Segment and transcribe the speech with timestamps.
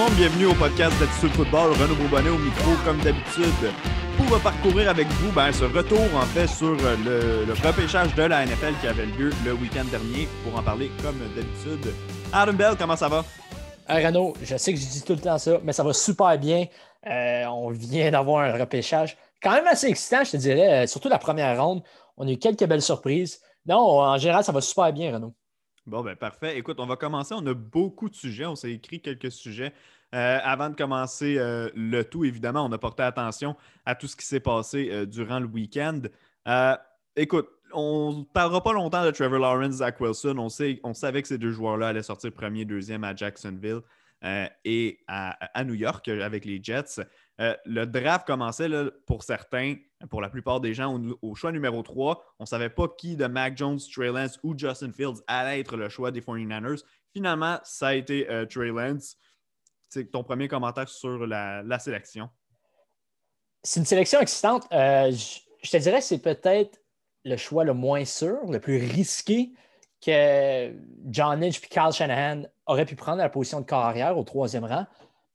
[0.00, 1.72] Monde, bienvenue au podcast d'Attitude Football.
[1.72, 3.70] Renaud Bourbonnet au micro, comme d'habitude,
[4.16, 8.46] pour parcourir avec vous ben, ce retour en fait sur le, le repêchage de la
[8.46, 10.26] NFL qui avait lieu le week-end dernier.
[10.42, 11.92] Pour en parler comme d'habitude,
[12.32, 13.26] Adam Bell, comment ça va?
[13.90, 16.38] Hey Renaud, je sais que je dis tout le temps ça, mais ça va super
[16.38, 16.64] bien.
[17.06, 21.10] Euh, on vient d'avoir un repêchage quand même assez excitant, je te dirais, euh, surtout
[21.10, 21.82] la première ronde.
[22.16, 23.42] On a eu quelques belles surprises.
[23.66, 25.34] Non, en général, ça va super bien, Renaud.
[25.90, 26.56] Bon, ben parfait.
[26.56, 27.34] Écoute, on va commencer.
[27.36, 28.46] On a beaucoup de sujets.
[28.46, 29.72] On s'est écrit quelques sujets.
[30.14, 31.36] Euh, avant de commencer
[31.74, 35.46] le tout, évidemment, on a porté attention à tout ce qui s'est passé durant le
[35.46, 36.00] week-end.
[37.16, 40.36] écoute, on ne parlera pas longtemps de Trevor Lawrence, Zach Wilson.
[40.38, 43.80] On, sait, on savait que ces deux joueurs-là allaient sortir premier, deuxième à Jacksonville
[44.64, 47.00] et à, New York avec les Jets.
[47.40, 48.68] Euh, le draft commençait
[49.06, 49.76] pour certains,
[50.10, 52.22] pour la plupart des gens, au, choix numéro 3.
[52.38, 55.76] On ne savait pas qui de Mac Jones, Trey Lance ou Justin Fields allait être
[55.76, 56.82] le choix des 49ers.
[57.14, 59.16] Finalement, ça a été euh, Trey Lance.
[59.88, 62.28] C'est ton premier commentaire sur la, sélection?
[63.62, 64.66] C'est une sélection excitante.
[64.72, 66.78] Euh, je, te dirais que c'est peut-être
[67.24, 69.52] le choix le moins sûr, le plus risqué
[70.04, 70.72] que
[71.06, 74.64] John Lynch et Kyle Shanahan auraient pu prendre à la position de carrière au troisième
[74.64, 74.86] rang.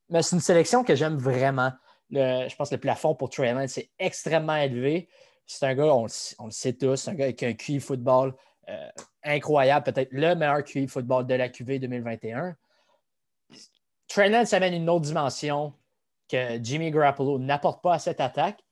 [0.08, 1.72] Mais c'est une sélection que j'aime vraiment
[2.10, 5.08] je pense que le plafond pour Trey Lance est extrêmement élevé.
[5.46, 8.34] C'est un gars, on, le sait tous, c'est un gars avec un QI football
[8.68, 8.88] euh,
[9.22, 12.56] incroyable, peut-être le meilleur QI football de la QV 2021.
[14.08, 15.72] Trey Lance amène une autre dimension
[16.28, 18.62] que Jimmy Garoppolo n'apporte pas à cette attaque.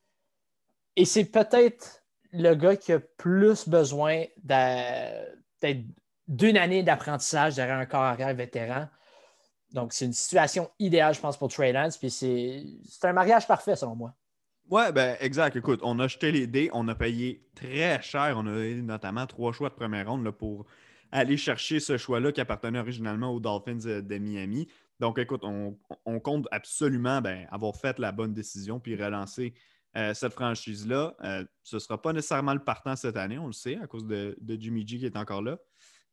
[0.96, 4.24] Et c'est peut-être le gars qui a plus besoin
[6.26, 8.88] d'une année d'apprentissage derrière un corps arrière vétéran
[9.74, 11.98] donc, c'est une situation idéale, je pense, pour Trey Lance.
[11.98, 12.62] Puis c'est
[13.02, 14.14] un mariage parfait, selon moi.
[14.70, 15.56] Ouais, ben exact.
[15.56, 18.36] Écoute, on a jeté les dés, on a payé très cher.
[18.38, 20.64] On a eu notamment trois choix de première ronde là, pour
[21.10, 24.68] aller chercher ce choix-là qui appartenait originalement aux Dolphins de Miami.
[25.00, 25.76] Donc, écoute, on,
[26.20, 29.54] compte absolument ben, avoir fait la bonne décision puis relancer
[29.96, 31.16] euh, cette franchise-là.
[31.24, 34.06] Euh, ce ne sera pas nécessairement le partant cette année, on le sait, à cause
[34.06, 35.58] de, Jimmy G qui est encore là.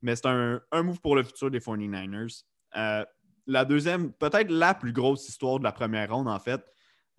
[0.02, 2.44] Mais c'est un, un, move pour le futur des 49ers.
[2.75, 3.06] Euh,
[3.47, 6.62] la deuxième, peut-être la plus grosse histoire de la première ronde, en fait.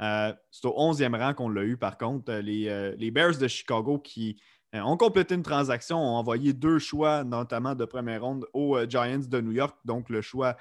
[0.00, 2.33] Euh, c'est au 11e rang qu'on l'a eu, par contre.
[2.33, 4.41] Les, euh, les Bears de Chicago qui
[4.75, 9.28] euh, ont complété une transaction, ont envoyé deux choix, notamment de première ronde, aux Giants
[9.28, 10.56] de New York, donc le choix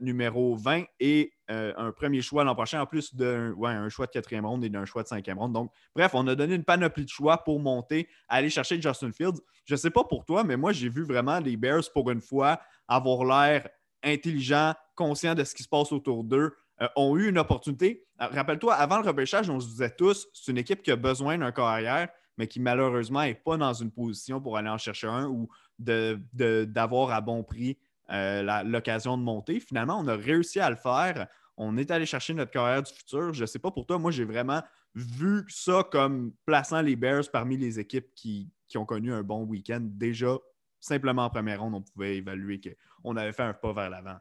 [0.00, 4.46] numéro 20 et un premier choix l'an prochain, en plus d'un un choix de quatrième
[4.46, 5.54] ronde et d'un choix de cinquième ronde.
[5.54, 9.40] Donc, bref, on a donné une panoplie de choix pour monter, aller chercher Justin Fields.
[9.64, 12.20] Je ne sais pas pour toi, mais moi, j'ai vu vraiment les Bears, pour une
[12.20, 13.68] fois, avoir l'air
[14.06, 18.06] intelligents, conscients de ce qui se passe autour d'eux, euh, ont eu une opportunité.
[18.18, 21.52] Rappelle-toi, avant le repêchage, on se disait tous, c'est une équipe qui a besoin d'un
[21.52, 22.08] carrière,
[22.38, 27.10] mais qui malheureusement n'est pas dans une position pour aller en chercher un ou d'avoir
[27.10, 27.78] à bon prix
[28.10, 29.58] euh, l'occasion de monter.
[29.60, 31.26] Finalement, on a réussi à le faire.
[31.56, 33.32] On est allé chercher notre carrière du futur.
[33.32, 34.62] Je ne sais pas pour toi, moi, j'ai vraiment
[34.94, 39.44] vu ça comme plaçant les Bears parmi les équipes qui, qui ont connu un bon
[39.44, 40.36] week-end déjà
[40.80, 44.16] simplement en première ronde, on pouvait évaluer qu'on avait fait un pas vers l'avant.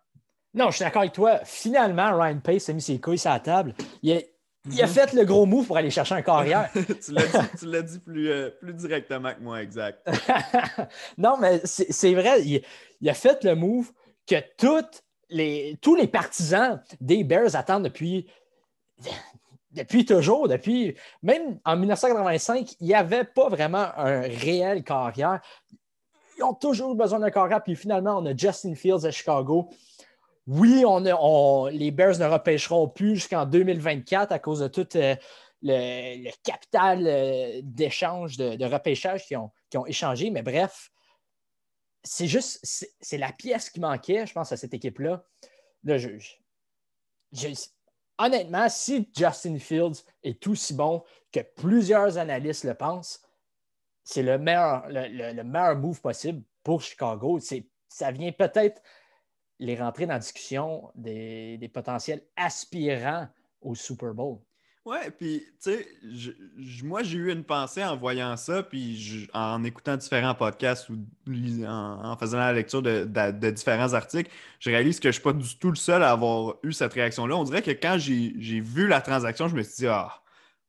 [0.55, 1.39] Non, je suis d'accord avec toi.
[1.43, 3.73] Finalement, Ryan Pace a mis ses couilles sur la table.
[4.01, 6.71] Il a, fait le gros move pour aller chercher un carrière.
[7.05, 10.07] tu l'as dit, plus, euh, plus, directement que moi, exact.
[11.17, 12.41] non, mais c'est vrai.
[13.01, 13.91] Il, a fait le move
[14.25, 18.25] que toutes les, tous les partisans des Bears attendent depuis,
[19.71, 20.47] depuis toujours.
[20.47, 25.41] Depuis, même en 1985, il n'y avait pas vraiment un réel carrière
[26.37, 27.63] ils ont toujours besoin d'un carrière.
[27.63, 29.69] Puis finalement, on a Justin Fields à Chicago.
[30.47, 35.15] Oui, on, les Bears ne repêcheront plus jusqu'en 2024 à cause de tout euh,
[35.63, 40.29] le, capital euh, d'échange, de, repêchage qui ont, ont échangé.
[40.29, 40.91] Mais bref,
[42.03, 42.59] c'est juste,
[43.01, 45.25] c'est la pièce qui manquait, je pense, à cette équipe-là.
[45.83, 46.39] Le juge.
[48.17, 53.24] honnêtement, si Justin Fields est aussi bon que plusieurs analystes le pensent,
[54.05, 57.39] c'est le meilleur, le, meilleur move possible pour Chicago.
[57.89, 58.81] Ça vient peut-être
[59.59, 63.27] les rentrer dans la discussion des, potentiels aspirants
[63.61, 64.37] au Super Bowl.
[64.85, 65.87] Ouais, puis, tu sais,
[66.83, 70.97] moi, j'ai eu une pensée en voyant ça, puis en écoutant différents podcasts ou
[71.65, 74.29] en, faisant la lecture de, différents articles,
[74.59, 76.93] je réalise que je ne suis pas du tout le seul à avoir eu cette
[76.93, 77.35] réaction-là.
[77.35, 80.21] On dirait que quand j'ai vu la transaction, je me suis dit, ah,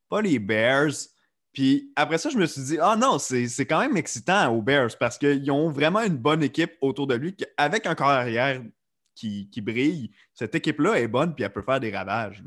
[0.09, 0.93] pas les Bears,
[1.57, 4.91] puis après ça, je me suis dit, ah non, c'est quand même excitant aux Bears
[4.99, 8.61] parce qu'ils ont vraiment une bonne équipe autour de lui avec un corps arrière
[9.15, 10.11] qui, brille.
[10.35, 12.43] Cette équipe-là est bonne puis elle peut faire des ravages.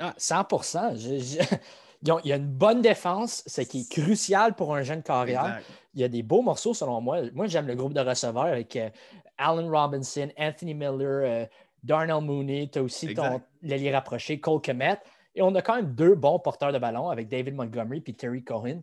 [0.00, 1.60] Ah, 100%
[2.02, 5.60] il y a une bonne défense, ce qui est crucial pour un jeune carrière.
[5.94, 7.20] Il y a des beaux morceaux selon moi.
[7.34, 8.90] Moi, j'aime le groupe de receveurs avec euh,
[9.36, 11.46] Allen Robinson, Anthony Miller, euh,
[11.84, 13.48] Darnell Mooney, tu as aussi ton Exact.
[13.62, 14.98] l'allié rapproché, Cole Komet.
[15.38, 18.42] Et on a quand même deux bons porteurs de ballon avec David Montgomery et Terry
[18.42, 18.82] Cohen.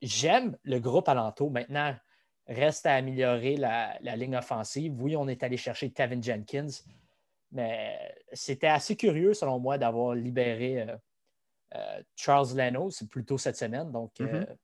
[0.00, 1.50] J'aime le groupe alentour.
[1.50, 1.96] Maintenant,
[2.46, 4.94] reste à améliorer la, ligne offensive.
[5.02, 6.68] Oui, on est allé chercher Tevin Jenkins,
[7.50, 10.96] mais c'était assez curieux, selon moi, d'avoir libéré euh,
[11.74, 13.90] euh, Charles Leno, c'est plutôt cette semaine.
[13.90, 14.56] Donc, euh, Mhm.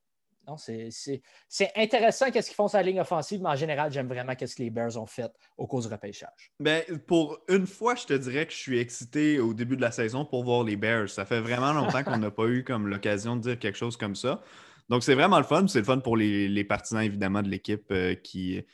[0.56, 4.56] C'est- intéressant qu'est-ce qu'ils font sur la ligne offensive, mais en général, j'aime vraiment qu'est-ce
[4.56, 6.52] que les Bears ont fait au cours du repêchage.
[6.60, 9.90] Ben, pour une fois, je te dirais que je suis excité au début de la
[9.90, 11.08] saison pour voir les Bears.
[11.10, 14.14] Ça fait vraiment longtemps qu'on n'a pas eu comme l'occasion de dire quelque chose comme
[14.14, 14.42] ça.
[14.88, 15.66] Donc, c'est vraiment le fun.
[15.68, 18.64] C'est le fun pour les, les partisans, évidemment, de l'équipe euh, qui,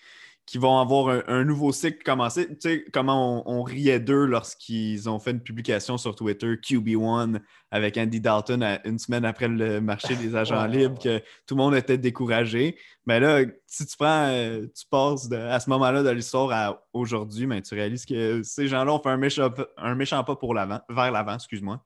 [0.47, 2.47] qui vont avoir un, un nouveau cycle commencé.
[2.49, 7.41] Tu sais, comment on, on riait d'eux lorsqu'ils ont fait une publication sur Twitter, QB1,
[7.71, 11.63] avec Andy Dalton, à- une semaine après le marché des agents libres, que tout le
[11.63, 12.77] monde était découragé.
[13.07, 16.83] Mais là, si tu prends, euh, tu passes de- à ce moment-là de l'histoire à
[16.93, 19.49] aujourd'hui, mais tu réalises que ces gens-là ont fait un méchant,
[19.79, 21.83] un méchant pas pour l'avant, vers l'avant, excuse-moi.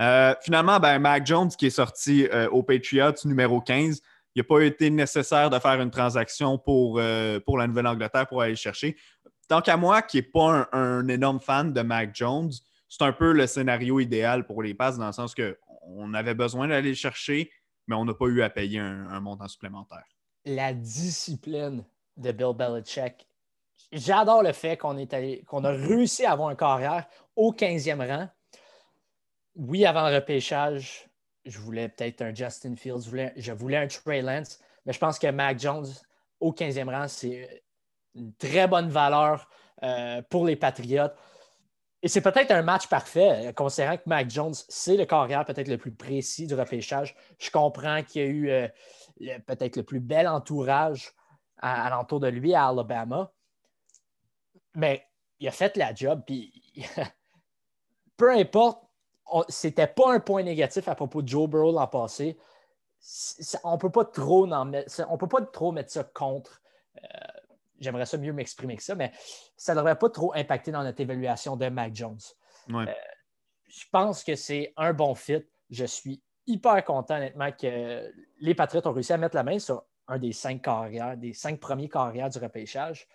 [0.00, 4.00] Euh, finalement, ben, Mac Jones, qui est sorti euh, au Patriots numéro 15,
[4.34, 8.42] il n'a pas été nécessaire de faire une transaction pour, euh, pour la Nouvelle-Angleterre pour
[8.42, 8.96] aller le chercher.
[9.48, 12.50] Tant qu'à moi, qui n'est pas un, énorme fan de Mac Jones,
[12.88, 16.68] c'est un peu le scénario idéal pour les passes dans le sens qu'on avait besoin
[16.68, 17.50] d'aller le chercher,
[17.86, 20.04] mais on n'a pas eu à payer un, montant supplémentaire.
[20.44, 21.84] La discipline
[22.16, 23.26] de Bill Belichick.
[23.92, 24.96] J'adore le fait qu'on
[25.46, 27.06] qu'on a réussi à avoir un carrière
[27.36, 28.28] au 15e rang.
[29.54, 31.10] Oui, avant le repêchage,
[31.44, 34.98] je voulais peut-être un Justin Fields, je voulais, je voulais un Trey Lance, mais je
[34.98, 35.86] pense que Mac Jones
[36.40, 37.64] au 15e rang, c'est
[38.14, 39.48] une très bonne valeur
[39.82, 41.16] euh, pour les Patriotes.
[42.02, 45.68] Et c'est peut-être un match parfait, euh, considérant que Mac Jones, c'est le carrière peut-être
[45.68, 47.14] le plus précis du repêchage.
[47.38, 51.12] Je comprends qu'il y a eu euh, peut-être le plus bel entourage
[51.58, 53.32] à, alentour de lui à Alabama.
[54.74, 55.06] Mais
[55.38, 56.22] il a fait la job.
[56.26, 56.52] Puis
[58.16, 58.82] peu importe,
[59.48, 62.38] c'était pas un point négatif à propos de Joe Burrow l'an passé.
[63.64, 66.62] On peut pas trop mettre, on peut pas trop mettre ça contre.
[66.96, 67.08] Euh,
[67.80, 69.10] J'aimerais ça mieux m'exprimer que ça, mais
[69.56, 72.20] ça ne devrait pas trop impacter dans notre évaluation de Mac Jones.
[72.68, 72.96] Ouais.
[73.66, 75.42] Je pense que c'est un bon fit.
[75.68, 79.84] Je suis hyper content, honnêtement, que les Patriots ont réussi à mettre la main sur
[80.06, 83.08] un des cinq carrières, des cinq premiers carrières du repêchage.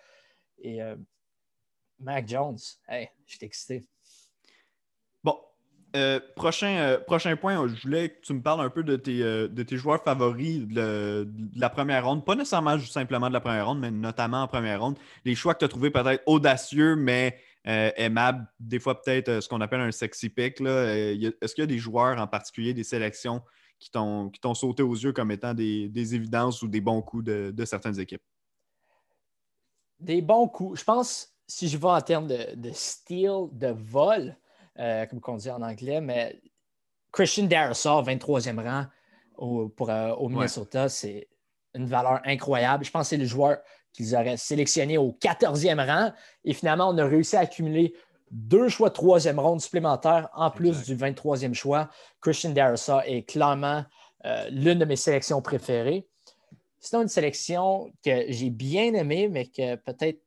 [0.58, 0.96] Et euh,
[2.00, 3.86] Mac Jones, hey, je suis excité.
[5.96, 9.22] Euh, prochain, euh, prochain point, je voulais que tu me parles un peu de tes,
[9.22, 11.26] euh, de tes joueurs favoris de,
[11.56, 12.26] la première ronde.
[12.26, 14.98] Pas nécessairement juste simplement de la première ronde, mais notamment en première ronde.
[15.24, 18.46] Les choix que tu as trouvés peut-être audacieux, mais aimables.
[18.58, 20.58] Des fois, peut-être ce qu'on appelle un sexy pick.
[20.60, 23.42] Est-ce qu'il y a des joueurs en particulier, des sélections
[23.78, 27.52] qui t'ont sauté aux yeux comme étant des, des évidences ou des bons coups de,
[27.54, 28.22] de certaines équipes?
[30.00, 30.80] Des bons coups.
[30.80, 34.34] Je pense, si je vais en termes de, de steal, de vol,
[34.78, 36.40] euh, comme on dit en anglais, mais
[37.12, 38.86] Christian Darrisaw, 23e rang
[39.36, 41.28] au, pour, euh, au Minnesota, c'est
[41.74, 42.84] une valeur incroyable.
[42.84, 43.58] Je pense que c'est le joueur
[43.92, 46.12] qu'ils auraient sélectionné au 14e rang.
[46.44, 47.94] Et finalement, on a réussi à accumuler
[48.30, 50.86] deux choix de troisième ronde supplémentaires en plus Exact.
[50.86, 51.88] du 23e choix.
[52.20, 53.84] Christian Darrisaw est clairement
[54.24, 56.06] euh, l'une de mes sélections préférées.
[56.80, 60.20] Sinon, une sélection que j'ai bien aimée, mais que peut-être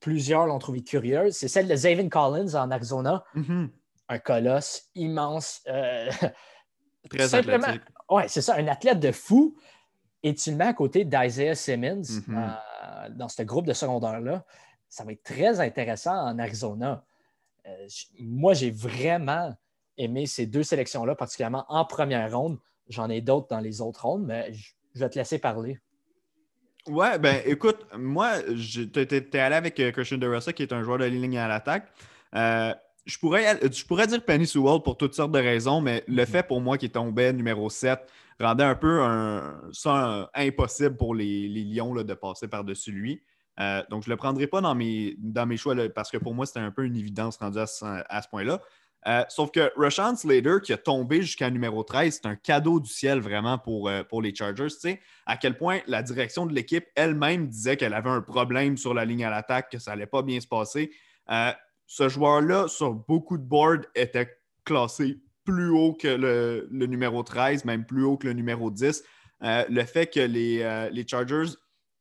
[0.00, 3.24] plusieurs l'ont trouvée curieuse, c'est celle de Zavin Collins en Arizona.
[4.10, 5.62] Un colosse immense.
[5.68, 6.10] euh,
[7.10, 7.88] Très simplement- athlétique.
[8.10, 9.56] Ouais, c'est ça, un athlète de fou.
[10.22, 12.34] Et tu le mets à côté d'Isaiah Simmons Mhm.
[12.34, 14.44] dans, dans ce groupe de secondaire-là.
[14.88, 17.04] Ça va être très intéressant en Arizona.
[17.66, 17.86] Euh,
[18.18, 19.54] moi, j'ai vraiment
[19.96, 22.58] aimé ces deux sélections-là, particulièrement en première ronde.
[22.88, 25.78] J'en ai d'autres dans les autres rondes, mais je vais te laisser parler.
[26.88, 28.32] Ouais, ben écoute, moi,
[28.92, 31.86] t'es t'es allé avec euh, Christian DeRosa, qui est un joueur de ligne à l'attaque.
[32.34, 32.74] Euh,
[33.06, 36.22] je, pourrais, aller- je pourrais dire Penny Sewell pour toutes sortes de raisons, mais le
[36.22, 36.26] Mhm.
[36.26, 38.00] fait pour moi qu'il tombait numéro 7
[38.38, 42.92] rendait un peu un- ça un- impossible pour les, les Lions là, de passer par-dessus
[42.92, 43.22] lui.
[43.58, 46.16] Euh, donc, je ne le prendrai pas dans mes, dans mes choix là, parce que
[46.16, 48.60] pour moi, c'était un peu une évidence rendue à ce, à ce point-là.
[49.06, 52.90] Euh, sauf que Rashawn Slater, qui a tombé jusqu'à numéro 13, c'est un cadeau du
[52.90, 54.68] ciel vraiment pour, euh, pour les Chargers.
[54.68, 58.76] Tu sais, à quel point la direction de l'équipe elle-même disait qu'elle avait un problème
[58.76, 60.90] sur la ligne à l'attaque, que ça n'allait pas bien se passer.
[61.92, 67.84] Ce joueur-là, sur beaucoup de boards, était classé plus haut que le, numéro 13, même
[67.84, 69.02] plus haut que le numéro 10.
[69.42, 71.50] Euh, le fait que les, euh, les Chargers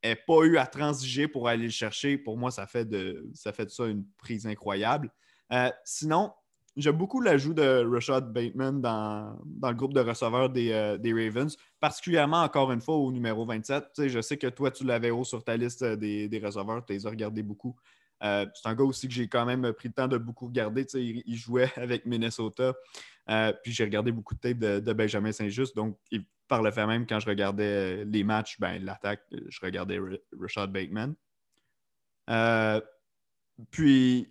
[0.03, 3.51] n'aient pas eu à transiger pour aller le chercher, pour moi, ça fait de ça,
[3.87, 5.09] une prise incroyable.
[5.51, 6.33] Euh, sinon,
[6.77, 11.57] J'aime beaucoup l'ajout de Rashad Bateman dans, dans le groupe de receveurs des, des Ravens,
[11.79, 13.83] particulièrement encore une fois au numéro 27.
[13.83, 16.85] Tu sais, je sais que toi, tu l'avais haut sur ta liste des, des receveurs,
[16.85, 17.75] tu les as regardés beaucoup.
[18.23, 20.85] Euh, c'est un gars aussi que j'ai quand même pris le temps de beaucoup regarder.
[20.93, 22.73] Il, il, jouait avec Minnesota.
[23.29, 25.75] Euh, puis j'ai regardé beaucoup de tape de, Benjamin Saint-Just.
[25.75, 25.97] Donc,
[26.47, 29.99] par le fait même, quand je regardais les matchs, ben, l'attaque, je regardais
[30.39, 31.15] Rashad Bateman.
[33.69, 34.27] puis,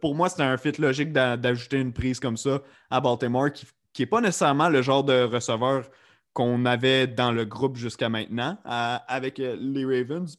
[0.00, 4.06] pour moi, c'était un fit logique d'ajouter une prise comme ça à Baltimore qui n'est
[4.06, 5.88] pas nécessairement le genre de receveur
[6.32, 10.36] qu'on avait dans le groupe jusqu'à maintenant avec euh, les Ravens.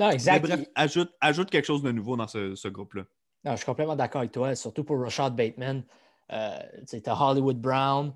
[0.00, 0.42] Non, exact.
[0.42, 3.02] bref, ajoute, ajoute quelque chose de nouveau dans ce, groupe-là.
[3.44, 5.84] Non, je suis complètement d'accord avec toi, surtout pour Rashad Bateman.
[6.32, 8.12] Euh, tu as Hollywood Brown,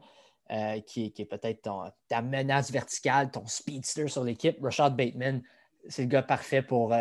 [0.50, 1.68] euh, qui, est peut-être
[2.08, 4.56] ta menace verticale, ton speedster sur l'équipe.
[4.62, 5.42] Rashad Bateman,
[5.88, 6.94] c'est le gars parfait pour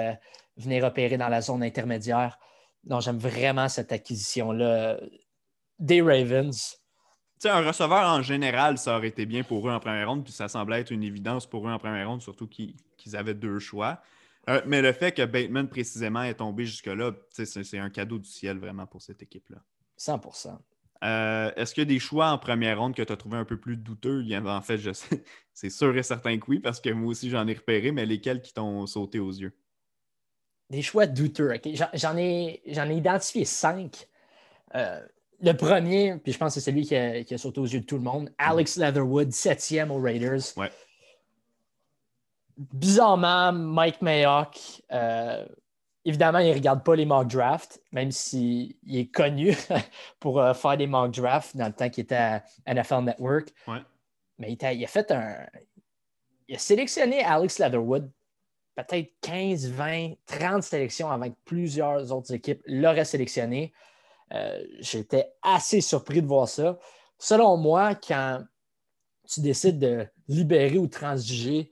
[0.58, 2.38] venir opérer dans la zone intermédiaire.
[2.86, 5.00] Non, j'aime vraiment cette acquisition-là
[5.80, 6.78] des Ravens
[7.50, 10.48] un receveur en général, ça aurait été bien pour eux en première ronde, puis ça
[10.48, 12.76] semblait être une évidence pour eux en première ronde, surtout qu'ils
[13.16, 14.02] avaient deux choix.
[14.50, 18.58] Euh, mais le fait que Bateman précisément est tombé jusque-là, c'est un cadeau du ciel
[18.58, 19.64] vraiment pour cette équipe-là.
[19.98, 20.58] 100%
[21.04, 23.46] euh, Est-ce qu'il y a des choix en première ronde que tu as trouvé un
[23.46, 24.24] peu plus douteux?
[24.46, 25.24] En fait, je sais,
[25.54, 28.42] c'est sûr et certain que oui, parce que moi aussi j'en ai repéré, mais lesquels
[28.42, 29.54] qui t'ont sauté aux yeux?
[30.70, 31.54] Des choix douteux.
[31.94, 34.08] J'en ai, ai, identifié cinq.
[34.76, 35.06] Euh,
[35.42, 37.98] le premier, puis je pense que c'est celui qui a, sauté aux yeux de tout
[37.98, 40.58] le monde, Alex Leatherwood, septième aux Raiders.
[40.58, 40.72] Ouais.
[42.58, 44.60] Bizarrement, Mike Mayock,
[44.92, 45.46] euh,
[46.06, 49.56] évidemment, il ne regarde pas les mock drafts, même s'il est connu
[50.20, 53.50] pour euh, faire des mock drafts dans le temps qu'il était à NFL Network.
[53.68, 53.82] Ouais.
[54.38, 55.46] Mais il a, fait un.
[56.48, 58.12] Il a sélectionné Alex Leatherwood
[58.76, 63.74] peut-être 15, 20, 30 sélections avant que plusieurs autres équipes l'auraient sélectionné.
[64.34, 66.80] Euh, j'étais assez surpris de voir ça.
[67.20, 68.44] Selon moi, quand
[69.28, 71.72] tu décides de libérer ou transiger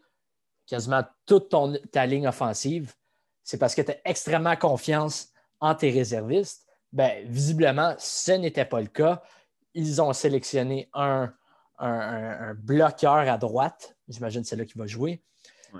[0.71, 2.93] quasiment toute ton, ta ligne offensive,
[3.43, 5.27] c'est parce que tu as extrêmement confiance
[5.59, 6.65] en tes réservistes.
[6.93, 9.21] Ben, visiblement, ce n'était pas le cas.
[9.73, 11.33] Ils ont sélectionné un,
[12.55, 13.97] bloqueur à droite.
[14.07, 15.21] J'imagine que c'est là qu'il va jouer.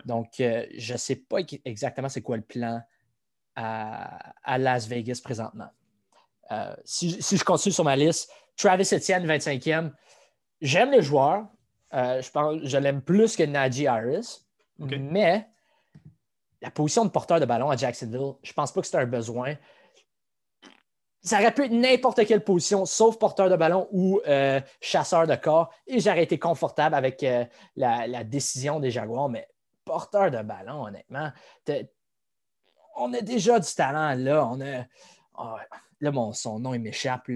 [0.05, 2.81] Donc, euh, je ne sais pas exactement c'est quoi le plan
[3.55, 5.69] à Las Vegas présentement.
[6.51, 9.91] Euh, si, je continue sur ma liste, Travis Etienne, 25e,
[10.59, 11.47] j'aime le joueur.
[11.93, 14.41] Euh, je, pense, je l'aime plus que Najee Harris.
[14.81, 15.47] Mais
[16.61, 19.05] la position de porteur de ballon à Jacksonville, je ne pense pas que c'est un
[19.05, 19.55] besoin.
[21.23, 25.35] Ça aurait pu être n'importe quelle position, sauf porteur de ballon ou euh, chasseur de
[25.35, 25.71] corps.
[25.85, 27.25] Et j'aurais été confortable avec
[27.75, 29.29] la, décision des Jaguars.
[29.29, 29.47] Mais
[29.85, 31.31] porteur de ballon, honnêtement,
[32.95, 34.47] on a déjà du talent là.
[34.47, 34.85] On a,
[35.35, 35.57] ah,
[35.99, 37.29] là, son nom, il m'échappe.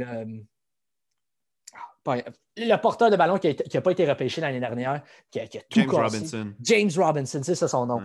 [2.05, 5.89] Le porteur de ballon qui n'a pas été repêché l'année dernière, qui a, tout James
[5.89, 6.53] Robinson.
[6.61, 8.01] James Robinson, c'est ça son nom.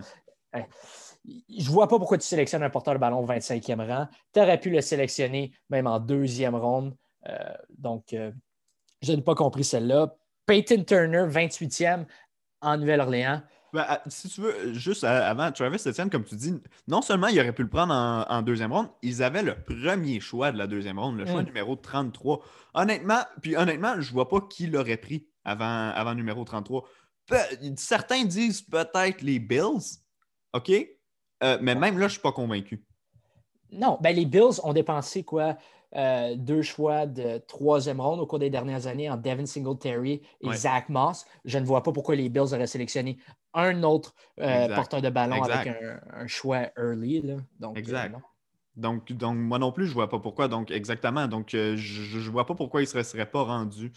[0.55, 4.09] Je ne vois pas pourquoi tu sélectionnes un porteur de ballon au 25e rang.
[4.33, 6.97] Tu aurais pu le sélectionner même en deuxième ronde.
[7.29, 8.33] Euh, donc, euh,
[9.03, 10.15] je n'ai pas compris celle-là.
[10.47, 12.07] Peyton Turner, 28e
[12.63, 13.43] en Nouvelle-Orléans.
[13.73, 16.55] Ben, si tu veux, juste avant, Travis Etienne, comme tu dis,
[16.89, 20.53] non seulement il aurait pu le prendre en, deuxième ronde, ils avaient le premier choix
[20.53, 21.47] de la deuxième ronde, le choix mm.
[21.47, 22.45] numéro 33.
[22.75, 26.85] Honnêtement, puis honnêtement, je vois pas qui l'aurait pris avant, avant numéro 33.
[27.77, 30.01] certains disent peut-être les Bills,
[30.53, 30.71] OK?
[31.43, 32.85] Euh, mais même là, je suis pas convaincu.
[33.73, 35.57] Non, ben les Bills ont dépensé quoi?
[35.97, 40.53] Euh, deux choix de troisième ronde au cours des dernières années en Devin Singletary et
[40.55, 41.27] Zach Moss.
[41.45, 43.19] Je ne vois pas pourquoi les Bills auraient sélectionné
[43.55, 45.67] un autre euh, porteur de ballon avec
[46.13, 47.23] un, choix early.
[47.59, 48.15] Donc, euh, exact.
[48.77, 50.47] donc, donc, moi non plus, je ne vois pas pourquoi.
[50.47, 51.27] Donc, exactement.
[51.27, 53.91] Donc, je ne vois pas pourquoi il ne se serait pas rendu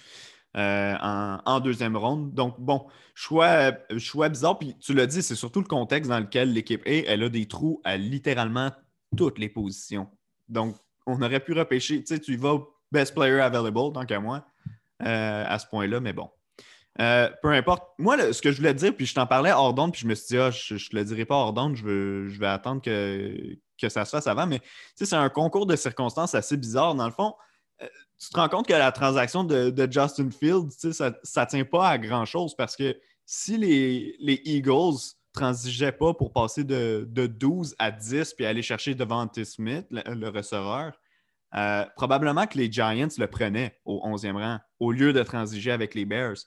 [0.55, 2.33] en, deuxième ronde.
[2.33, 4.57] Donc, bon, choix, choix bizarre.
[4.57, 7.05] Puis tu l'as dit, c'est surtout le contexte dans lequel l'équipe est.
[7.07, 8.71] Elle a des trous à littéralement
[9.15, 10.09] toutes les positions.
[10.47, 11.99] Donc, on aurait pu repêcher.
[12.03, 12.59] Tu sais, tu vas
[12.91, 14.45] best player available, tant qu'à moi,
[15.01, 16.29] euh, à ce point-là, mais bon.
[17.01, 17.83] Euh, peu importe.
[17.97, 20.13] Moi, ce que je voulais dire, puis je t'en parlais hors d'onde, puis je me
[20.13, 23.57] suis dit, ah, je ne le dirai pas hors d'onde, je, je vais attendre que,
[23.81, 24.45] que ça se fasse avant.
[24.45, 24.61] Mais
[24.95, 26.93] c'est un concours de circonstances assez bizarre.
[26.93, 27.33] Dans le fond,
[27.81, 27.87] euh,
[28.19, 31.97] tu te rends compte que la transaction de, Justin Fields, ça ne tient pas à
[31.97, 34.99] grand-chose parce que si les, les Eagles
[35.33, 40.93] transigeait pas pour passer de, 12 à 10 puis aller chercher Devante Smith, le, receveur,
[41.55, 45.95] euh, probablement que les Giants le prenaient au 11e rang au lieu de transiger avec
[45.95, 46.37] les Bears.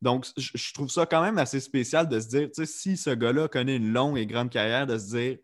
[0.00, 3.76] Donc, je trouve ça quand même assez spécial de se dire, si ce gars-là connaît
[3.76, 5.38] une longue et grande carrière, de se dire,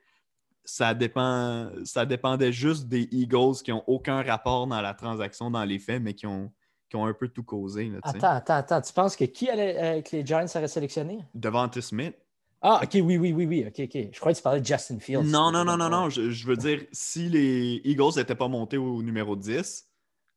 [0.65, 5.65] ça, dépend, ça dépendait juste des Eagles qui n'ont aucun rapport dans la transaction, dans
[5.65, 6.53] les faits, mais qui ont,
[6.91, 7.91] qui ont un peu tout causé.
[8.03, 8.81] attends, attends, attends.
[8.81, 11.21] Tu penses que qui allait, euh, que les Giants auraient sélectionné?
[11.35, 12.17] Devante Smith.
[12.61, 14.09] Ah, ok, oui, oui, oui, oui, ok, ok.
[14.13, 15.25] Je croyais que tu parlais de Justin Fields.
[15.25, 16.11] Non, non, non, non, non.
[16.11, 19.89] Je, je veux dire, si les Eagles n'étaient pas montés au numéro 10,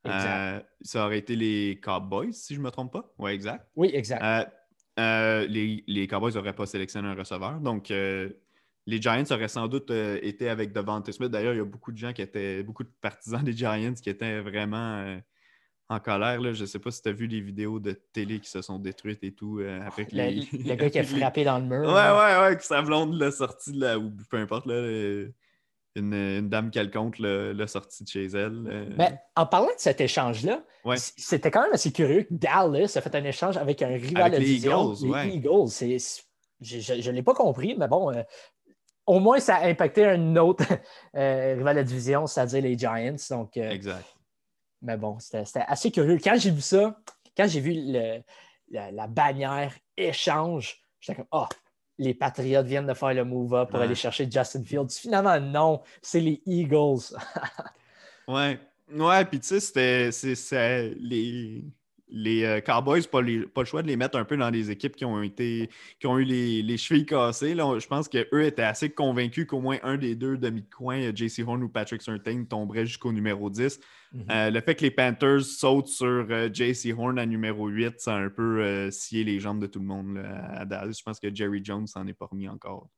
[0.08, 3.13] euh, ça aurait été les Cowboys, si je ne me trompe pas.
[3.18, 3.68] Oui, exact.
[3.75, 4.24] Oui, exact.
[4.24, 4.46] Euh,
[5.00, 7.60] euh, les, les, Cowboys n'auraient pas sélectionné un receveur.
[7.60, 11.30] Donc, les Giants auraient sans doute été avec Devante Smith.
[11.30, 14.10] D'ailleurs, il y a beaucoup de gens qui étaient, beaucoup de partisans des Giants qui
[14.10, 15.20] étaient vraiment
[15.92, 16.40] en colère.
[16.40, 16.54] Là.
[16.54, 18.80] Je ne sais pas si tu as vu les vidéos de télé qui se sont
[18.80, 19.60] détruites et tout.
[19.60, 20.48] Euh, après le, les...
[20.66, 21.88] le, gars qui a frappé dans le mur.
[21.88, 24.76] Ouais, ouais, ouais, que sa blonde l'a sorti de là, ou peu importe, là,
[25.96, 28.94] une, une, dame quelconque l'a sorti de chez elle.
[28.98, 30.64] Mais en parlant de cet échange-là,
[30.96, 34.40] c'était quand même assez curieux que Dallas a fait un échange avec un rival avec
[34.40, 35.30] de les Eagles, les ouais.
[35.30, 36.12] Eagles.
[36.62, 38.12] Je ne l'ai pas compris, mais bon.
[38.14, 38.24] Euh,
[39.08, 40.64] au moins, ça a impacté un autre
[41.18, 43.16] euh, rival de division, c'est-à-dire les Giants.
[43.32, 44.06] Donc, exact.
[44.82, 46.18] Mais bon, c'était assez curieux.
[46.24, 47.00] Quand j'ai vu ça,
[47.38, 48.22] quand j'ai vu le,
[48.70, 51.48] la, bannière échange, j'étais comme Ah,
[51.98, 54.90] les Patriots viennent de faire le move-up pour aller chercher Justin Fields.
[54.90, 57.16] Finalement, non, c'est les Eagles.
[58.28, 58.60] ouais.
[58.94, 61.64] Ouais, puis tu sais, c'était les,
[62.12, 63.22] les euh, Cowboys, pas,
[63.53, 66.08] pas le choix de les mettre un peu dans des équipes qui ont été qui
[66.08, 67.53] ont eu les, les chevilles cassées.
[67.53, 71.44] Là, je pense qu'eux étaient assez convaincus qu'au moins un des deux demi-coins, euh, JC
[71.48, 73.80] Horn ou Patrick Surtain, tomberait jusqu'au numéro 10.
[74.13, 74.25] Mhm.
[74.30, 78.20] Euh, le fait que les Panthers sautent sur JC Horn à numéro 8, ça a
[78.20, 80.98] un peu scié les jambes de tout le monde à Dallas.
[81.00, 82.89] Je pense que Jerry Jones s'en est pas remis encore.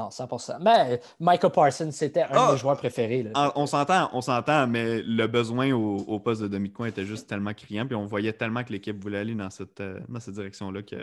[0.00, 0.62] Non, 100%.
[0.62, 2.56] Mais Michael Parsons, c'était un de mes ah!
[2.56, 3.26] joueurs préférés.
[3.34, 7.52] Ah, on s'entend, on s'entend, mais le besoin au, poste de demi-coin était juste tellement
[7.52, 10.96] criant, puis on voyait tellement que l'équipe voulait aller dans cette, euh, cette direction-là que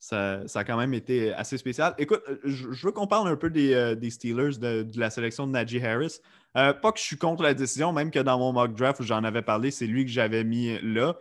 [0.00, 1.94] ça, a quand même été assez spécial.
[1.96, 5.84] Écoute, je, veux qu'on parle un peu des, euh, Steelers, de, la sélection de Najee
[5.84, 6.18] Harris.
[6.56, 9.04] Euh, pas que je suis contre la décision, même que dans mon mock draft où
[9.04, 11.14] j'en avais parlé, c'est lui que j'avais mis là.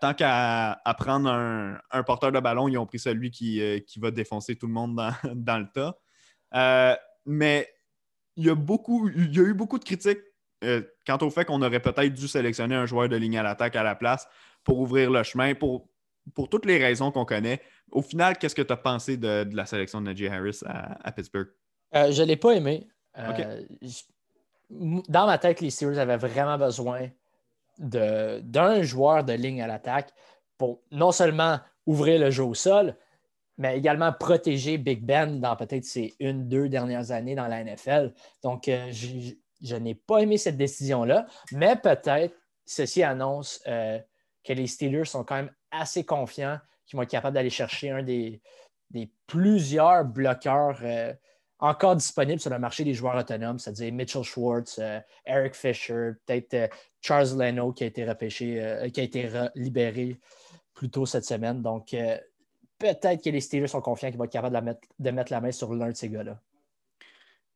[0.00, 4.56] tant qu'à prendre un, porteur de ballon, ils ont pris celui qui, qui va défoncer
[4.56, 5.98] tout le monde dans, dans le tas.
[6.54, 7.68] Euh, mais
[8.36, 10.20] il y, a beaucoup, il y a eu beaucoup de critiques
[10.64, 13.76] euh, quant au fait qu'on aurait peut-être dû sélectionner un joueur de ligne à l'attaque
[13.76, 14.28] à la place
[14.64, 15.88] pour ouvrir le chemin, pour,
[16.34, 17.60] pour toutes les raisons qu'on connaît.
[17.90, 21.48] Au final, qu'est-ce que tu as pensé de, la sélection de Najee Harris à, Pittsburgh?
[21.94, 22.86] Euh, je ne l'ai pas aimé.
[24.70, 27.08] dans ma tête, les Steelers avaient vraiment besoin
[27.78, 30.12] d'un joueur de ligne à l'attaque
[30.58, 32.96] pour non seulement ouvrir le jeu au sol,
[33.58, 38.12] mais également protéger Big Ben dans peut-être ses une, deux dernières années dans la NFL.
[38.42, 42.34] Donc, euh, je, n'ai pas aimé cette décision-là, mais peut-être
[42.66, 43.98] ceci annonce euh,
[44.44, 48.02] que les Steelers sont quand même assez confiants qu'ils vont être capables d'aller chercher un
[48.02, 48.40] des,
[49.26, 51.12] plusieurs bloqueurs euh,
[51.58, 54.78] encore disponibles sur le marché des joueurs autonomes, c'est-à-dire Mitchell Schwartz,
[55.24, 60.20] Eric Fisher, peut-être Charles Leno qui a été repêché, qui a été libéré
[60.74, 61.62] plus tôt cette semaine.
[61.62, 61.96] Donc,
[62.78, 65.40] peut-être que les Steelers sont confiants qu'ils vont être capables de, mettre, de mettre la
[65.40, 66.38] main sur l'un de ces gars-là.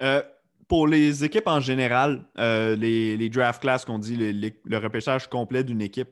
[0.02, 0.22] Euh,
[0.68, 5.82] pour les équipes en général, euh, les, draft class qu'on dit, le repêchage complet d'une
[5.82, 6.10] équipe,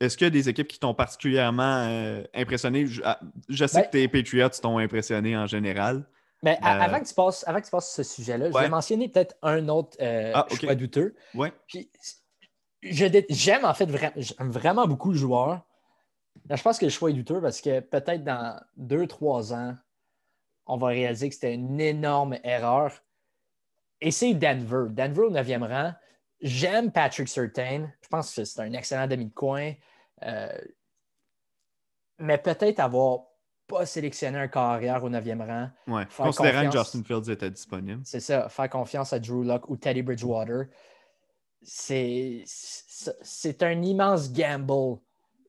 [0.00, 2.86] est-ce qu'il y a des équipes qui t'ont particulièrement euh, impressionné?
[2.86, 6.06] Je, ah, sais ben que tes Patriots t'ont impressionné en général.
[6.42, 9.36] Mais avant, que tu passes, avant que tu passes ce sujet-là, je vais mentionner peut-être
[9.42, 11.16] un autre ah, choix douteux.
[11.34, 11.52] Ouais.
[12.82, 13.90] j'aime en fait
[14.38, 15.65] vraiment beaucoup le joueur
[16.50, 19.76] je pense que le choix est douteux parce que peut-être dans deux, trois ans,
[20.66, 22.92] on va réaliser que c'était une énorme erreur.
[24.00, 24.86] Et c'est Denver.
[24.90, 25.92] Denver au 9e rang.
[26.40, 27.88] J'aime Patrick Surtain.
[28.02, 29.72] Je pense que c'est un excellent demi de coin.
[30.22, 30.58] Euh,
[32.18, 33.20] mais peut-être avoir
[33.66, 35.70] pas sélectionné un carrière au 9e rang.
[35.86, 36.06] Ouais.
[36.16, 38.02] Considérant que Justin Fields était disponible.
[38.04, 38.48] C'est ça.
[38.48, 40.66] Faire confiance à Drew Locke ou Teddy Bridgewater.
[41.62, 42.44] C'est
[43.62, 44.98] un immense gamble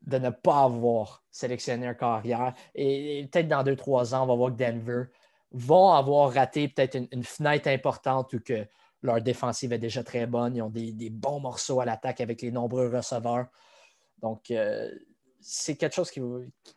[0.08, 2.54] de ne pas avoir sélectionné un carrière.
[2.74, 5.04] Et, peut-être dans deux, trois ans, on va voir que Denver
[5.52, 8.66] vont avoir raté peut-être une, fenêtre importante ou que
[9.02, 10.56] leur défensive est déjà très bonne.
[10.56, 13.48] Ils ont des, bons morceaux à l'attaque avec les nombreux receveurs.
[14.22, 14.90] Donc, euh,
[15.42, 16.22] c'est quelque chose qui,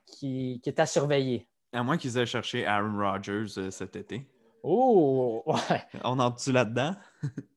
[0.06, 1.48] qui, est à surveiller.
[1.72, 4.26] À moins qu'ils aient cherché Aaron Rodgers euh, cet été.
[4.62, 5.82] Oh, ouais.
[6.02, 6.96] On entre-tu là-dedans?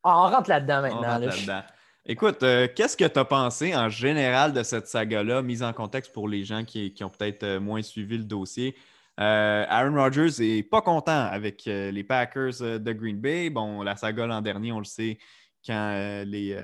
[0.04, 1.00] Ah, on rentre là-dedans maintenant.
[1.00, 1.64] On rentre là-dedans.
[2.06, 6.12] Écoute, euh, qu'est-ce que tu as pensé en général de cette saga-là, mise en contexte
[6.12, 8.76] pour les gens qui, ont peut-être euh, moins suivi le dossier?
[9.22, 13.50] Euh, Aaron Rodgers n'est pas content avec les Packers de Green Bay.
[13.50, 15.18] Bon, la saga l'an dernier, on le sait,
[15.66, 16.60] quand les,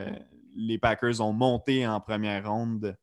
[0.55, 2.97] les, Packers ont monté en première ronde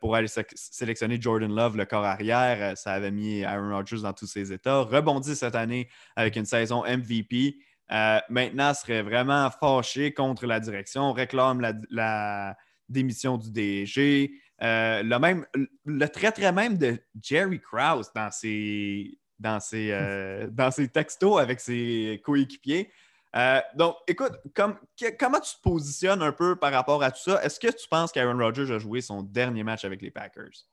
[0.00, 4.28] pour aller sélectionner Jordan Love, le corps arrière, ça avait mis Aaron Rodgers dans tous
[4.28, 4.80] ses états.
[4.82, 7.56] Rebondit cette année avec une saison MVP.
[7.92, 12.56] Euh, maintenant, serait vraiment fâché contre la direction, réclame la,
[12.88, 14.32] démission du DG.
[14.62, 15.46] Euh, le, même,
[15.84, 21.60] le trait même de Jerry Krause dans ses, dans ses, euh, dans ses textos avec
[21.60, 22.90] ses coéquipiers.
[23.36, 27.44] Euh, donc, écoute, comment tu te positionnes un peu par rapport à tout ça?
[27.44, 30.66] Est-ce que tu penses qu'Aaron Rodgers a joué son dernier match avec les Packers?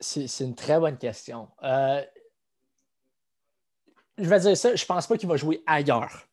[0.00, 1.48] C'est une très bonne question.
[1.62, 2.02] Euh,
[4.18, 6.26] je vais dire ça, je pense pas qu'il va jouer ailleurs.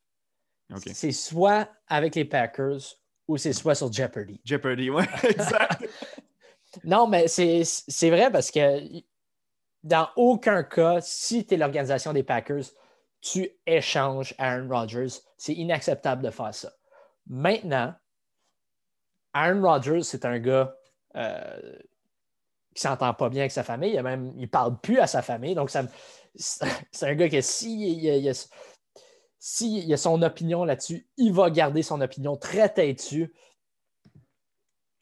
[0.93, 2.79] C'est soit avec les Packers
[3.27, 4.39] ou c'est soit sur Jeopardy.
[4.45, 5.83] Jeopardy, oui, exact.
[6.83, 9.01] non, mais c'est vrai parce que
[9.83, 12.63] dans aucun cas, si tu es l'organisation des Packers,
[13.19, 15.19] tu échanges Aaron Rodgers.
[15.37, 16.71] C'est inacceptable de faire ça.
[17.27, 17.93] Maintenant,
[19.33, 20.75] Aaron Rodgers, c'est un gars
[21.15, 21.79] euh,
[22.73, 23.93] qui s'entend pas bien avec sa famille.
[23.93, 25.55] Il, même, il parle plus à sa famille.
[25.55, 25.71] Donc,
[26.35, 32.37] c'est un gars que si il, a son opinion là-dessus, il va garder son opinion
[32.37, 33.33] très têtue.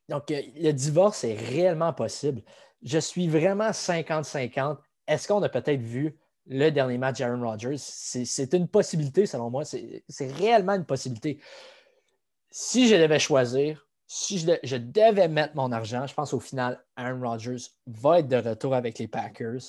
[0.08, 2.42] Donc, euh, le divorce est réellement possible.
[2.82, 4.78] Je suis vraiment 50-50.
[5.08, 7.78] Est-ce qu'on a peut-être vu le dernier match d'Aaron Rodgers?
[7.78, 9.64] C'est une possibilité, selon moi.
[9.66, 11.40] C'est réellement une possibilité.
[12.50, 17.22] Si je devais choisir, si je, devais mettre mon argent, je pense au final, Aaron
[17.22, 19.62] Rodgers va être de retour avec les Packers.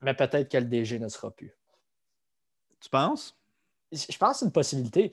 [0.00, 1.54] Mais peut-être que le DG ne sera plus.
[2.80, 3.38] Tu penses?
[3.92, 5.12] Je pense que c'est une possibilité.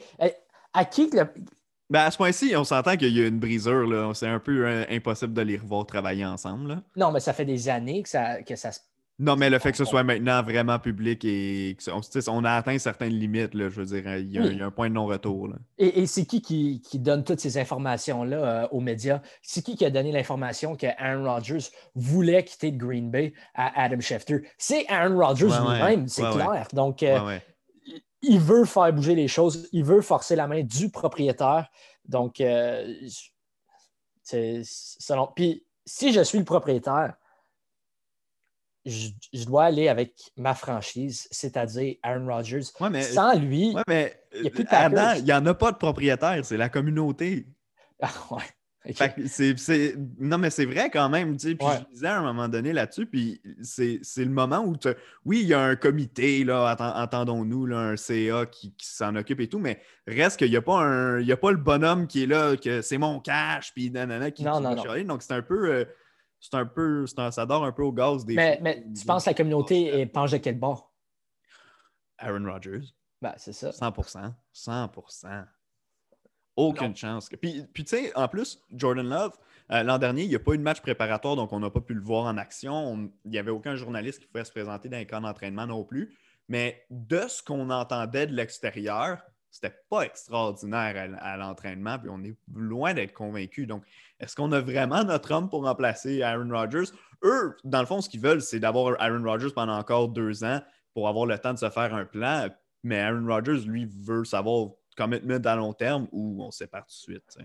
[0.74, 1.32] À qui le,
[1.92, 4.16] ben à ce point-ci, on s'entend qu'il y a une brisure.
[4.16, 6.82] C'est un peu euh, impossible de les revoir travailler ensemble.
[6.96, 8.80] Non, mais ça fait des années que ça, que ça se.
[9.20, 12.78] Non, mais le fait que ce soit maintenant vraiment public et qu'on on a atteint
[12.78, 15.50] certaines limites, là, je veux dire, il y a, un point de non-retour.
[15.78, 19.22] Et, c'est qui, qui, donne toutes ces informations-là euh, aux médias?
[19.42, 24.00] C'est qui qui a donné l'information que Aaron Rodgers voulait quitter Green Bay à Adam
[24.00, 24.48] Schefter?
[24.58, 26.70] C'est Aaron Rodgers lui-même, c'est clair.
[26.72, 27.40] Donc, euh,
[28.22, 31.70] il veut faire bouger les choses, il veut forcer la main du propriétaire.
[32.06, 32.96] Donc, euh,
[34.24, 35.28] c'est selon.
[35.36, 37.16] Puis, si je suis le propriétaire,
[38.86, 42.62] je, dois aller avec ma franchise, c'est-à-dire Aaron Rodgers.
[42.62, 46.58] Sans lui, il n'y a plus de il n'y en a pas de propriétaire, c'est
[46.58, 47.48] la communauté.
[48.02, 48.44] Ah, ouais.
[50.20, 51.36] Non, mais c'est vrai quand même.
[51.36, 54.76] Puis je disais à un moment donné là-dessus, puis c'est le moment où,
[55.26, 59.60] oui, il y a un comité, là, entendons-nous, un CA qui, s'en occupe et tout,
[59.60, 62.82] mais reste qu'il n'y a, pas un, a pas le bonhomme qui est là, que
[62.82, 65.72] c'est mon cash, puis nanana, qui, non, non, Donc c'est un peu.
[65.72, 65.86] Euh,
[66.40, 67.06] c'est un peu.
[67.08, 68.36] ça dort un peu au gaz des.
[68.36, 70.94] Mais, mais tu penses que la communauté est penche de quel bord?
[72.18, 72.94] Aaron Rodgers.
[73.22, 73.70] Ben, c'est ça.
[73.70, 75.46] 100% 100%
[76.60, 77.30] aucune chance.
[77.42, 79.38] Puis, puis tu sais, en plus, Jordan Love,
[79.72, 81.82] euh, l'an dernier, il n'y a pas eu de match préparatoire, donc on n'a pas
[81.82, 83.12] pu le voir en action.
[83.26, 86.18] il n'y avait aucun journaliste qui pouvait se présenter dans un camp d'entraînement non plus.
[86.48, 92.36] Mais de ce qu'on entendait de l'extérieur, c'était pas extraordinaire à, l'entraînement, puis on est
[92.54, 93.66] loin d'être convaincu.
[93.66, 93.84] Donc,
[94.20, 96.92] est-ce qu'on a vraiment notre homme pour remplacer Aaron Rodgers?
[97.24, 100.62] Eux, dans le fond, ce qu'ils veulent, c'est d'avoir Aaron Rodgers pendant encore deux ans
[100.94, 102.48] pour avoir le temps de se faire un plan.
[102.84, 107.12] Mais Aaron Rodgers, lui, veut savoir commitment à long terme ou on se sépare tout
[107.12, 107.38] de suite.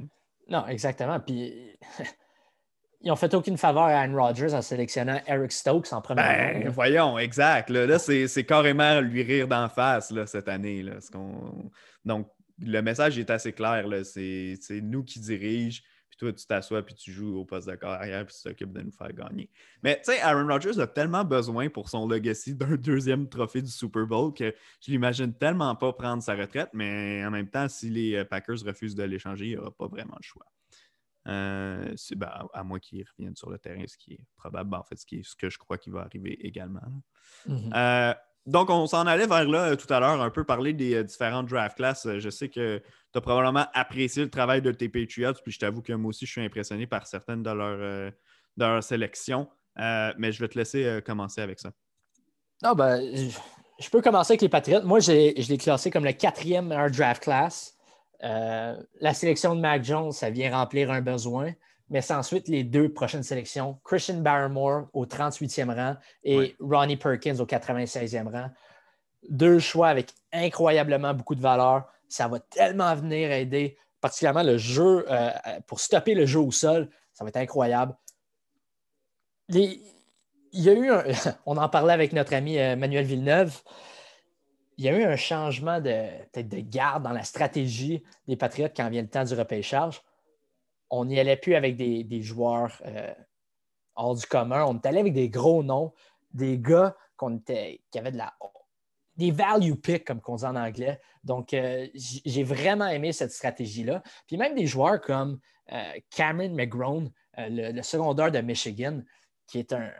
[0.49, 1.21] Non, exactement.
[1.21, 1.79] Puis
[3.01, 6.69] ils n'ont fait aucune faveur à Aaron Rodgers en sélectionnant Eric Stokes en première ben,
[6.69, 7.71] Voyons, exact.
[7.71, 10.83] Là, c'est carrément lui rire d'en face là, cette année.
[10.83, 10.95] Là,
[12.05, 13.87] Donc, le message est assez clair.
[14.05, 15.83] C'est nous qui dirigeons
[16.15, 18.83] puis toi, tu t'assois, puis tu joues au poste de carrière, puis tu t'occupes de
[18.83, 19.51] nous faire gagner.
[19.83, 23.71] Mais tu sais, Aaron Rodgers a tellement besoin pour son legacy d'un deuxième trophée du
[23.71, 27.91] Super Bowl que je l'imagine tellement pas prendre sa retraite, mais en même temps, si
[27.91, 30.47] les euh, Packers refusent de l'échanger, il n'y aura pas vraiment le choix.
[31.27, 34.85] Euh, c'est ben, à moins qu'il revienne sur le terrain, ce qui est probable, en
[34.85, 36.83] fait, ce, qui est, ce que je crois qui va arriver également.
[37.49, 38.15] Euh,
[38.47, 41.03] donc, on s'en allait vers là euh, tout à l'heure, un peu parler des euh,
[41.03, 42.05] différentes draft classes.
[42.05, 42.79] Euh, je sais que
[43.13, 46.27] tu as probablement apprécié le travail de tes Patriots, puis je t'avoue que moi aussi,
[46.27, 48.13] je suis impressionné par certaines de leurs,
[48.57, 49.49] leur sélections.
[49.77, 51.71] mais je vais te laisser commencer avec ça.
[52.63, 53.01] Non, ben,
[53.79, 54.83] je peux commencer avec les Patriots.
[54.83, 57.77] Moi, je l'ai classé comme le quatrième meilleur draft class.
[58.21, 61.53] la sélection de Mac Jones, ça vient remplir un besoin
[61.95, 67.39] mais c'est ensuite les deux prochaines sélections, Christian Barrymore au 38e rang et Ronnie Perkins
[67.39, 68.51] au 96e rang.
[69.29, 71.85] Deux choix avec incroyablement beaucoup de valeur.
[72.09, 75.31] Ça va tellement venir aider, particulièrement le jeu, euh,
[75.69, 76.91] pour stopper le jeu au sol.
[77.13, 77.95] Ça va être incroyable.
[79.51, 79.79] il
[80.53, 80.91] y a eu
[81.47, 83.63] on en parlait avec notre ami euh, Manuel Villeneuve.
[84.79, 88.91] Il y a eu un changement de, de garde dans la stratégie des Patriotes quand
[88.91, 90.03] vient le temps du repêchage
[90.97, 93.13] on n'y allait plus avec des, joueurs euh,
[93.97, 94.65] hors du commun.
[94.65, 95.93] On est allé avec des gros noms,
[96.33, 98.33] des gars qui avaient de la,
[99.17, 101.01] des value picks, comme on dit en anglais.
[101.25, 104.03] Donc, euh, j'ai vraiment aimé cette stratégie-là.
[104.27, 105.41] Puis même des joueurs comme
[105.73, 109.01] euh, Cameron McGrone, le, secondaire de Michigan,
[109.49, 109.91] qui est un,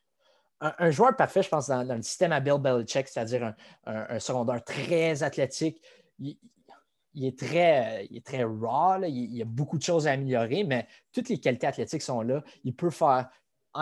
[0.60, 3.54] un, joueur parfait, je pense, dans, le système à Bill Belichick, c'est-à-dire
[3.86, 5.82] un, secondaire très athlétique.
[7.26, 10.86] Est très, il est très raw, il, y a beaucoup de choses à améliorer, mais
[11.12, 12.42] toutes les qualités athlétiques sont là.
[12.64, 13.28] Il peut faire,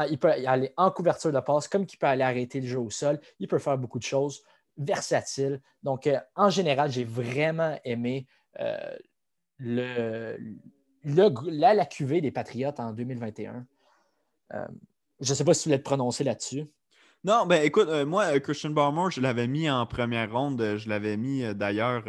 [0.09, 2.91] il peut aller en couverture de passe, comme qu'il peut aller arrêter le jeu au
[2.91, 3.21] sol.
[3.39, 4.43] Il peut faire beaucoup de choses,
[4.77, 5.61] versatile.
[5.83, 8.27] Donc, euh, en général, j'ai vraiment aimé
[8.61, 8.97] euh,
[9.59, 10.37] le,
[11.05, 13.67] la, la QV des Patriotes en 2021.
[14.55, 14.67] Euh,
[15.21, 16.67] je ne sais pas si tu voulais te prononcer là-dessus.
[17.27, 20.77] Non, ben écoute, euh, moi, euh, Christian Barmore, je l'avais mis en première ronde.
[20.77, 22.05] Je l'avais mis d'ailleurs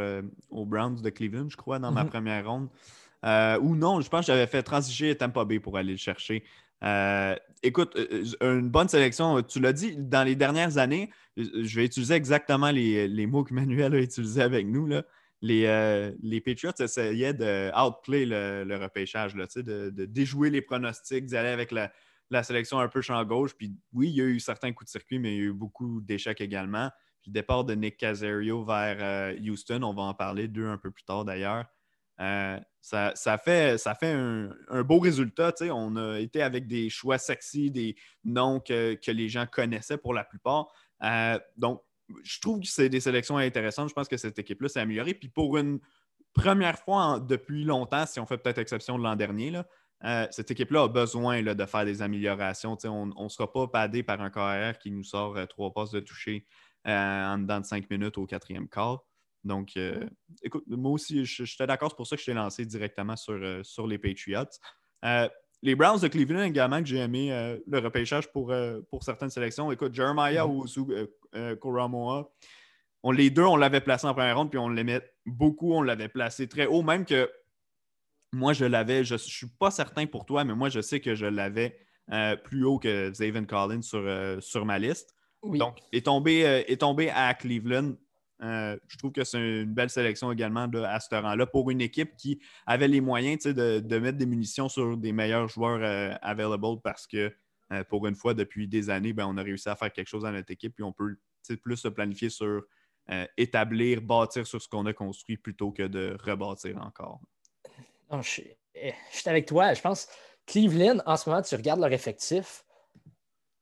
[0.51, 2.09] aux Browns de Cleveland, je crois, dans ma mhm.
[2.09, 2.69] première ronde.
[3.63, 6.43] ou non, je pense que j'avais fait transiger Tampa Bay pour aller le chercher.
[7.63, 7.97] écoute,
[8.41, 9.41] une bonne sélection.
[9.41, 13.95] Tu l'as dit, dans les dernières années, je vais utiliser exactement les, mots que Manuel
[13.95, 14.85] a utilisés avec nous.
[14.85, 15.01] Là
[15.41, 20.61] les, euh, les Patriots essayaient de outplay le, le repêchage, là, de, de, déjouer les
[20.61, 21.91] pronostics, d'y aller avec la,
[22.43, 23.53] sélection un peu champ gauche.
[23.55, 25.53] Puis oui, il y a eu certains coups de circuit, mais il y a eu
[25.53, 26.89] beaucoup d'échecs également.
[27.21, 30.77] Puis le départ de Nick Casario vers euh, Houston, on va en parler d'eux un
[30.77, 31.65] peu plus tard d'ailleurs.
[32.19, 35.53] Euh, ça, fait, un, beau résultat.
[35.71, 40.13] On a été avec des choix sexy, des noms que, que les gens connaissaient pour
[40.13, 40.67] la plupart.
[41.57, 41.81] donc,
[42.23, 43.89] je trouve que c'est des sélections intéressantes.
[43.89, 45.13] Je pense que cette équipe-là s'est améliorée.
[45.13, 45.79] Puis pour une
[46.33, 49.51] première fois depuis longtemps, si on fait peut-être exception de l'an dernier,
[50.03, 52.77] euh, cette équipe-là a besoin de faire des améliorations.
[52.85, 55.99] on ne sera pas padé par un carrière qui nous sort euh, trois passes de
[55.99, 56.45] toucher
[56.87, 59.03] euh, en dedans de cinq minutes au quatrième quart.
[59.43, 59.79] Donc,
[60.43, 61.91] écoute, moi aussi, j'étais d'accord.
[61.91, 64.43] C'est pour ça que je t'ai lancé directement sur, sur les Patriots
[65.63, 68.53] les Browns de Cleveland également, que j'ai aimé le repêchage pour,
[68.89, 69.71] pour certaines sélections.
[69.71, 70.65] Écoute, Jeremiah ou
[71.35, 72.31] euh, Koromoa,
[73.03, 75.73] on, les deux, on l'avait placé en première ronde, puis on l'aimait beaucoup.
[75.73, 77.29] On l'avait placé très haut, même que
[78.33, 81.15] moi, je l'avais, je ne suis pas certain pour toi, mais moi, je sais que
[81.15, 81.79] je l'avais
[82.43, 84.03] plus haut que Zaven Collins sur,
[84.41, 85.13] sur ma liste.
[85.43, 87.95] Donc, est tombé, est tombé à Cleveland
[88.43, 92.15] euh, je trouve que c'est une belle sélection également à ce rang-là pour une équipe
[92.17, 97.07] qui avait les moyens de, mettre des munitions sur des meilleurs joueurs euh, available parce
[97.07, 97.33] que
[97.73, 100.23] euh, pour une fois, depuis des années, ben, on a réussi à faire quelque chose
[100.23, 101.17] dans notre équipe puis on peut
[101.63, 102.63] plus se planifier sur
[103.37, 107.21] établir, bâtir sur ce qu'on a construit plutôt que de rebâtir encore.
[108.11, 108.57] Je, suis
[109.25, 109.73] avec toi.
[109.73, 110.07] Je pense
[110.45, 112.63] Cleveland, en ce moment, tu regardes leur effectif,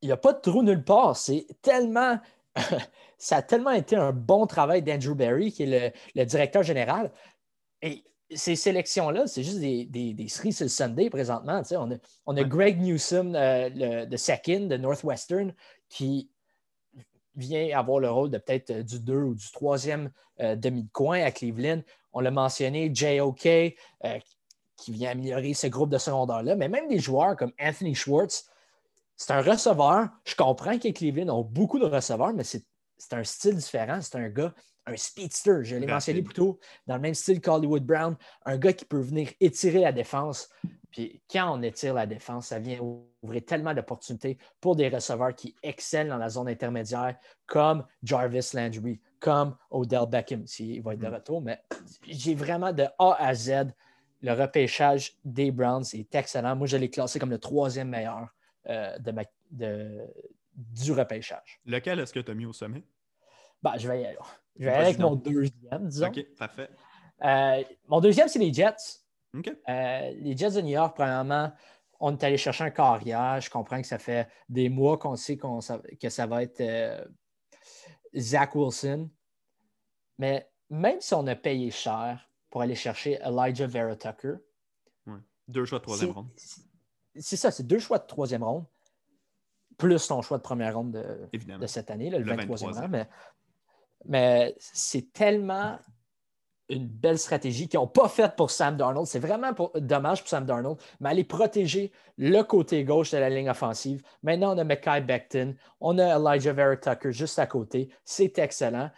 [0.02, 1.18] il n'y a pas de trou nulle part.
[1.18, 2.20] C'est tellement
[3.18, 7.12] ça a tellement été un bon travail d'Andrew Barry, qui est le, directeur général.
[7.82, 8.04] Et
[8.34, 11.62] ces sélections-là, c'est juste des, des, des sur le Sunday présentement.
[11.72, 15.54] On a, on a Greg Newsom, euh, le, de second de Northwestern,
[15.90, 16.30] qui
[17.36, 20.90] vient avoir le rôle de peut-être euh, du 2 ou du troisième euh, demi de
[20.92, 21.82] coin à Cleveland.
[22.14, 23.48] On l'a mentionné, JOK,
[24.78, 26.56] qui vient améliorer ce groupe de secondaire-là.
[26.56, 28.50] Mais même des joueurs comme Anthony Schwartz,
[29.16, 30.10] c'est un receveur.
[30.26, 32.64] Je comprends que Cleveland ont beaucoup de receveurs, mais c'est
[33.12, 34.00] un style différent.
[34.02, 34.54] C'est un gars,
[34.86, 35.64] un speedster.
[35.64, 38.16] Je l'ai mentionné plus tôt, dans le même style qu'Hollywood Brown.
[38.46, 40.50] Un gars qui peut venir étirer la défense.
[40.92, 42.80] Puis quand on étire la défense, ça vient
[43.22, 49.02] ouvrir tellement d'opportunités pour des receveurs qui excellent dans la zone intermédiaire, comme Jarvis Landry,
[49.20, 51.14] comme Odell Beckham, s'il va être de mm.
[51.14, 51.42] retour.
[51.42, 51.62] Mais
[52.08, 53.72] j'ai vraiment de A à Z.
[54.22, 56.56] Le repêchage des Browns est excellent.
[56.56, 58.34] Moi, je l'ai classé comme le troisième meilleur
[58.68, 58.98] euh,
[59.52, 60.02] de,
[60.56, 61.60] du repêchage.
[61.66, 62.84] Lequel est-ce que tu as mis au sommet?
[63.62, 64.16] Bah, je vais,
[64.58, 66.08] je vais aller avec mon deuxième, disons.
[66.08, 66.70] OK, parfait.
[67.24, 69.04] Euh, mon deuxième, c'est les Jets.
[69.36, 71.52] Euh, les Jets de New York, premièrement,
[72.00, 73.40] on est allé chercher un carrière.
[73.42, 77.08] Je comprends que ça fait des mois qu'on sait que ça va être
[78.16, 79.10] Zach Wilson.
[80.18, 84.36] Mais même si on a payé cher pour aller chercher Elijah Vera Tucker,
[85.50, 86.30] deux choix de troisième ronde
[87.18, 88.64] c'est ça, c'est deux choix de troisième ronde,
[89.78, 90.92] plus ton choix de première ronde
[91.34, 93.06] de, cette année, le, 23e rang.
[94.06, 95.78] Mais, c'est tellement
[96.70, 99.06] une belle stratégie qu'ils n'ont pas faite pour Sam Darnold.
[99.06, 103.50] C'est vraiment dommage pour Sam Darnold, mais aller protéger le côté gauche de la ligne
[103.50, 104.02] offensive.
[104.24, 107.90] Maintenant, on a Mackay Becton, on a Elijah Vera Tucker juste à côté.
[108.06, 108.90] C'est excellent.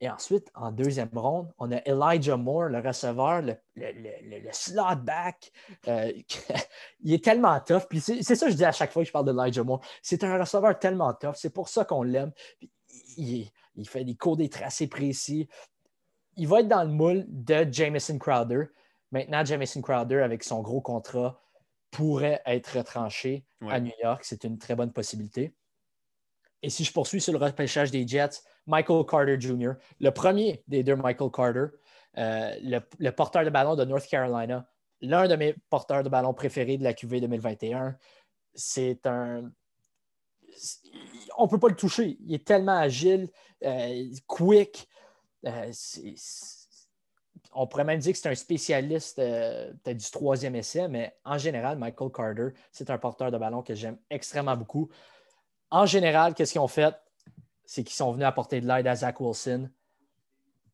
[0.00, 5.50] Et ensuite, en deuxième ronde, on a Elijah Moore, le receveur, le, le, slot back.
[5.88, 6.12] Euh,
[7.00, 7.86] il est tellement tough.
[7.88, 9.80] Puis c'est ça que je dis à chaque fois que je parle d'Elijah Moore.
[10.02, 11.34] C'est un receveur tellement tough.
[11.36, 12.32] C'est pour ça qu'on l'aime.
[13.16, 13.50] Il,
[13.84, 15.48] fait des cours des tracés précis.
[16.36, 18.66] Il va être dans le moule de Jameson Crowder.
[19.12, 21.40] Maintenant, Jameson Crowder, avec son gros contrat,
[21.90, 24.24] pourrait être retranché à New York.
[24.24, 25.54] C'est une très bonne possibilité.
[26.62, 30.82] Et si je poursuis sur le repêchage des Jets, Michael Carter Jr., le premier des
[30.82, 31.66] deux Michael Carter,
[32.18, 32.54] euh,
[32.98, 34.66] le, porteur de ballon de North Carolina,
[35.00, 37.96] l'un de mes porteurs de ballon préférés de la QV 2021.
[38.54, 39.52] C'est un.
[41.36, 42.16] on ne peut pas le toucher.
[42.20, 43.28] Il est tellement agile,
[44.26, 44.88] quick.
[47.52, 52.10] on pourrait même dire que c'est un spécialiste du troisième essai, mais en général, Michael
[52.10, 54.90] Carter, c'est un porteur de ballon que j'aime extrêmement beaucoup.
[55.70, 56.94] En général, qu'est-ce qu'ils ont fait?
[57.64, 59.68] C'est qu'ils sont venus apporter de l'aide à Zach Wilson.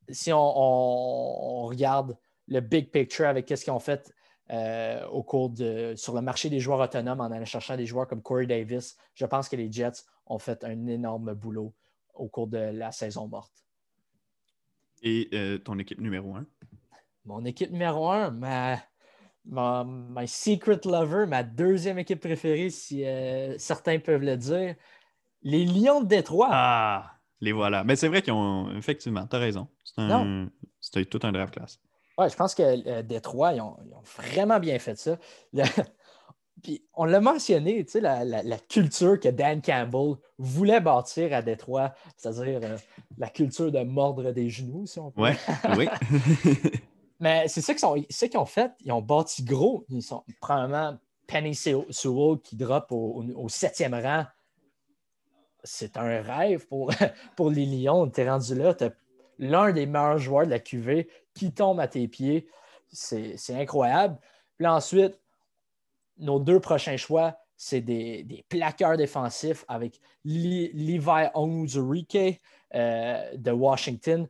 [0.09, 4.13] Si on, regarde le big picture avec qu'est-ce qu'ils ont fait
[4.51, 8.07] euh, au cours de sur le marché des joueurs autonomes en allant chercher des joueurs
[8.07, 11.73] comme Corey Davis, je pense que les Jets ont fait un énorme boulot
[12.15, 13.65] au cours de la saison morte.
[15.03, 16.47] Et euh, ton équipe numéro un?
[17.25, 18.79] Mon équipe numéro un, ma,
[19.45, 24.75] ma, my secret lover, ma deuxième équipe préférée, si euh, certains peuvent le dire,
[25.43, 26.49] les Lions de Détroit.
[26.51, 27.85] Ah, les voilà.
[27.85, 29.69] Mais c'est vrai qu'ils ont, effectivement, tu as raison.
[30.81, 31.81] C'est tout un draft class.
[32.19, 33.77] Oui, je pense que euh, Détroit, ils ont,
[34.17, 35.19] vraiment bien fait ça.
[36.63, 41.93] Puis on l'a mentionné, tu sais, la, culture que Dan Campbell voulait bâtir à Détroit,
[42.17, 42.77] c'est-à-dire euh,
[43.19, 45.23] la culture de mordre des genoux, si on peut.
[45.23, 45.37] Ouais,
[45.77, 45.89] oui.
[47.23, 48.73] Mais c'est ça qu'ils ont fait.
[48.81, 49.85] Ils ont bâti gros.
[49.89, 54.25] Ils sont probablement Penny Sewell qui drop au, septième rang.
[55.63, 56.91] C'est un rêve pour,
[57.37, 58.11] pour les Lions.
[58.11, 58.75] Tu rendu là.
[58.75, 58.87] Tu
[59.39, 62.49] l'un des meilleurs joueurs de la QV qui tombe à tes pieds.
[62.91, 64.19] C'est incroyable.
[64.59, 65.21] Puis ensuite,
[66.19, 72.43] nos deux prochains choix, c'est des, des, plaqueurs défensifs avec Levi Onwuzurike
[72.75, 74.27] euh, de Washington,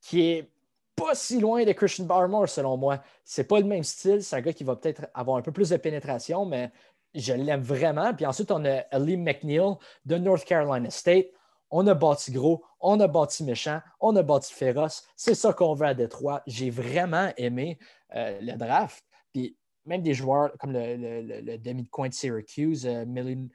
[0.00, 0.50] qui est
[0.98, 3.02] pas si loin de Christian Barmore, selon moi.
[3.24, 4.22] C'est pas le même style.
[4.22, 6.70] C'est un gars qui va peut-être avoir un peu plus de pénétration, mais
[7.14, 8.12] je l'aime vraiment.
[8.14, 11.26] Puis ensuite, on a Liam McNeil de North Carolina State.
[11.70, 15.06] On a bâti gros, on a bâti méchant, on a bâti féroce.
[15.16, 16.42] C'est ça qu'on veut à Détroit.
[16.46, 17.78] J'ai vraiment aimé
[18.14, 19.04] euh, le draft.
[19.34, 23.50] Puis même des joueurs comme le, demi de coin de Syracuse, euh, Millie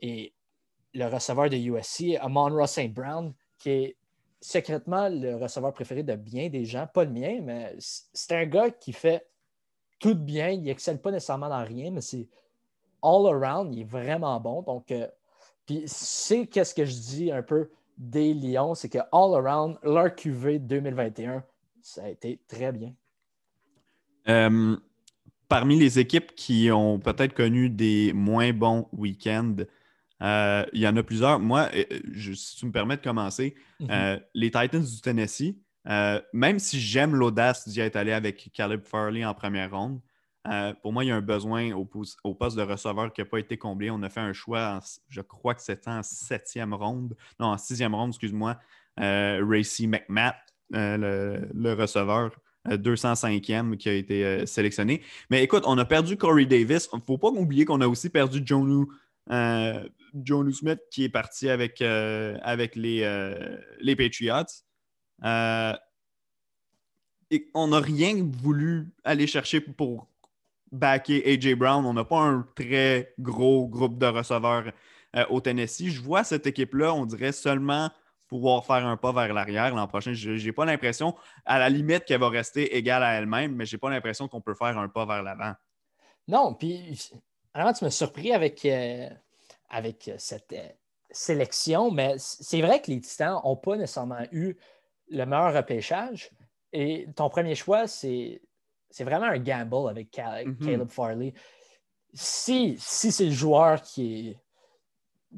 [0.00, 0.34] et
[0.94, 2.92] le receveur de USC, Amon Ross St.
[2.92, 3.96] Brown, qui est
[4.40, 8.70] secrètement le receveur préféré de bien des gens, pas le mien, mais c'est un gars
[8.70, 9.26] qui fait
[9.98, 10.50] tout bien.
[10.50, 12.28] Il excelle pas nécessairement dans rien, mais c'est
[13.02, 14.62] all around, il est vraiment bon.
[14.62, 15.06] Donc, euh,
[15.66, 20.14] puis c'est qu'est-ce que je dis un peu des Lions, c'est que all around, leur
[20.14, 21.42] QV 2021,
[21.80, 22.92] ça a été très bien.
[24.28, 24.76] Euh,
[25.48, 29.56] parmi les équipes qui ont peut-être connu des moins bons week-ends,
[30.22, 31.38] euh, il y en a plusieurs.
[31.40, 33.88] Moi, euh, si tu me permets de commencer, mhm.
[33.90, 35.56] euh, les Titans du Tennessee,
[36.32, 40.00] même si j'aime l'audace d'y être allé avec Caleb Farley en première ronde,
[40.82, 43.56] pour moi, il y a un besoin au, poste de receveur qui n'a pas été
[43.56, 43.90] comblé.
[43.90, 47.94] On a fait un choix, je crois que c'était en septième ronde, non, en sixième
[47.94, 48.58] ronde, excuse-moi,
[48.96, 52.32] Racy McMath, le, receveur.
[52.68, 55.00] 205e qui a été sélectionné.
[55.30, 56.88] Mais écoute, on a perdu Corey Davis.
[56.92, 58.86] Il ne faut pas oublier qu'on a aussi perdu Jonu
[59.32, 59.88] euh,
[60.22, 64.44] John Smith qui est parti avec, euh, avec les, euh, les Patriots.
[67.30, 70.08] et on n'a rien voulu aller chercher pour
[70.70, 71.84] backer AJ Brown.
[71.84, 74.72] On n'a pas un très gros groupe de receveurs
[75.30, 75.88] au Tennessee.
[75.88, 77.90] Je vois cette équipe-là, on dirait seulement
[78.28, 80.12] pouvoir faire un pas vers l'arrière l'an prochain.
[80.12, 83.76] Je n'ai pas l'impression, à la limite, qu'elle va rester égale à elle-même, mais je
[83.76, 85.54] n'ai pas l'impression qu'on peut faire un pas vers l'avant.
[86.28, 87.10] Non, puis
[87.56, 89.08] alors, tu m'as surpris avec, euh,
[89.68, 90.68] avec cette euh,
[91.10, 94.56] sélection, mais c'est vrai que les Titans n'ont pas nécessairement eu
[95.10, 96.30] le meilleur repêchage.
[96.72, 98.40] Et ton premier choix, c'est
[99.00, 100.64] vraiment un gamble avec mm-hmm.
[100.64, 101.32] Caleb Farley.
[102.12, 104.40] Si, si c'est le joueur qui est,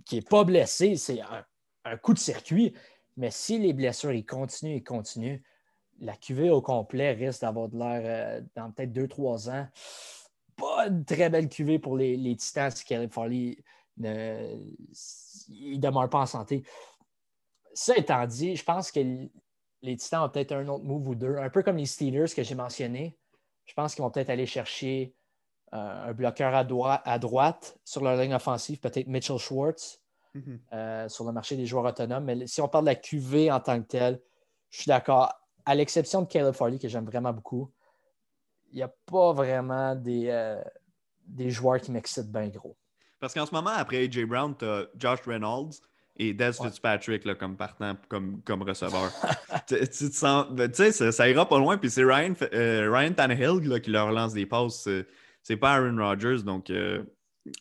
[0.04, 2.74] qui est pas blessé, c'est un, coup de circuit.
[3.16, 5.40] Mais si les blessures ils continuent et continuent,
[6.00, 9.66] la QV au complet risque d'avoir de l'air euh, dans peut-être deux, trois ans
[10.58, 13.58] pas une très belle cuvée pour les, les Titans si Caleb Farley
[13.98, 16.62] ne demeure pas en santé.
[17.74, 19.00] Ça étant dit, je pense que
[19.82, 22.42] les Titans ont peut-être un autre move ou deux, un peu comme les Steelers que
[22.42, 23.16] j'ai mentionné.
[23.64, 25.14] Je pense qu'ils vont peut-être aller chercher
[25.74, 26.60] euh, un bloqueur à,
[27.08, 30.00] à, droite sur leur ligne offensive, peut-être Mitchell Schwartz
[30.34, 30.58] mm-hmm.
[30.72, 32.24] euh, sur le marché des joueurs autonomes.
[32.24, 34.20] Mais si on parle de la QV en tant que telle,
[34.70, 35.32] je suis d'accord.
[35.66, 37.70] À l'exception de Caleb Farley, que j'aime vraiment beaucoup,
[38.72, 40.62] il n'y a pas vraiment des, euh,
[41.26, 42.76] des joueurs qui m'excitent bien gros.
[43.20, 45.74] Parce qu'en ce moment, après AJ Brown, tu as Josh Reynolds
[46.16, 49.10] et Des Fitzpatrick là, comme partant, comme, comme receveur.
[49.68, 51.78] tu, tu, sens, ben, tu sais, ça, ira pas loin.
[51.78, 54.88] Puis c'est Ryan, euh, Ryan Tannehill qui leur lance des passes.
[55.42, 56.42] C'est pas Aaron Rodgers.
[56.44, 57.02] Donc, euh,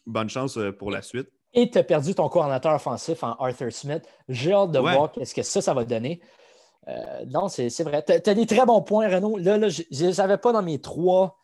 [0.06, 1.30] bonne chance pour la suite.
[1.54, 4.04] Et tu as perdu ton coordinateur offensif en Arthur Smith.
[4.28, 6.22] J'ai hâte de voir qu'est-ce que ça, ça va donner.
[6.88, 8.04] Euh, non, c'est vrai.
[8.06, 9.38] Tu as, des très bons points, Renaud.
[9.38, 11.38] Là, je ne les avais pas dans mes trois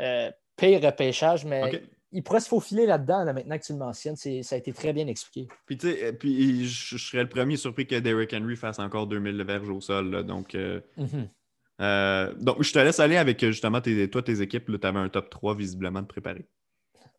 [0.00, 1.82] euh, pires repêchages, mais
[2.12, 4.16] il pourrait se faufiler là-dedans, maintenant que tu le mentionnes.
[4.16, 5.48] Ça a été très bien expliqué.
[5.66, 9.42] Puis, tu sais, puis je, serais le premier surpris que Derrick Henry fasse encore 2000
[9.44, 10.24] verges au sol.
[10.24, 11.28] donc, mm-hmm.
[11.80, 14.66] Euh, donc, je te laisse aller avec justement tes, toi, tes équipes.
[14.66, 16.46] Tu avais un top 3 visiblement de préparer.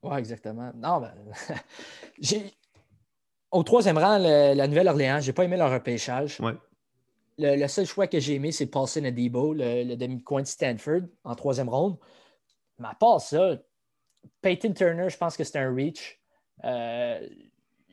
[0.04, 0.72] Oui, exactement.
[0.76, 1.14] Non, ben,
[2.20, 2.52] j'ai.
[3.50, 6.40] Au troisième rang, la Nouvelle-Orléans, j'ai pas aimé leur repêchage.
[6.40, 6.54] Ouais.
[7.38, 11.36] Le, seul choix que j'ai aimé, c'est Paulson Adebo, le, le demi-coin de Stanford, en
[11.36, 11.98] troisième ronde.
[12.80, 13.58] Mais à part ça,
[14.42, 16.20] Peyton Turner, je pense que c'est un reach.
[16.64, 17.28] Euh,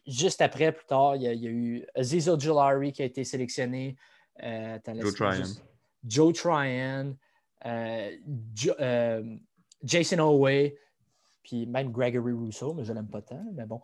[0.07, 3.97] juste après, plus tard, il y a, eu Aziz Ojulari qui a été sélectionné.
[4.43, 5.45] Euh, Joe Tryon.
[6.07, 7.17] Joe Tryon,
[7.67, 9.37] euh,
[9.83, 10.77] Jason Oway,
[11.43, 13.81] puis même Gregory Rousseau, mais je l'aime pas tant, mais bon.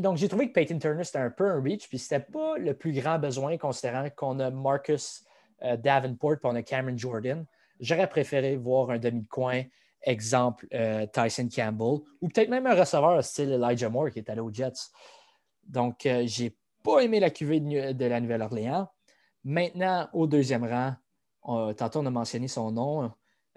[0.00, 2.74] Donc, j'ai trouvé que Peyton Turner, c'était un peu un reach, puis c'était pas le
[2.74, 5.24] plus grand besoin, considérant qu'on a Marcus
[5.60, 7.44] Davenport, puis on a Cameron Jordan.
[7.78, 9.62] J'aurais préféré voir un demi-coin,
[10.06, 10.66] exemple
[11.12, 14.90] Tyson Campbell, ou peut-être même un receveur style Elijah Moore qui est allé aux Jets.
[15.66, 18.88] Donc, j'ai pas aimé la cuvée de la Nouvelle-Orléans.
[19.44, 20.94] Maintenant, au deuxième rang,
[21.74, 23.10] tantôt on a mentionné son nom,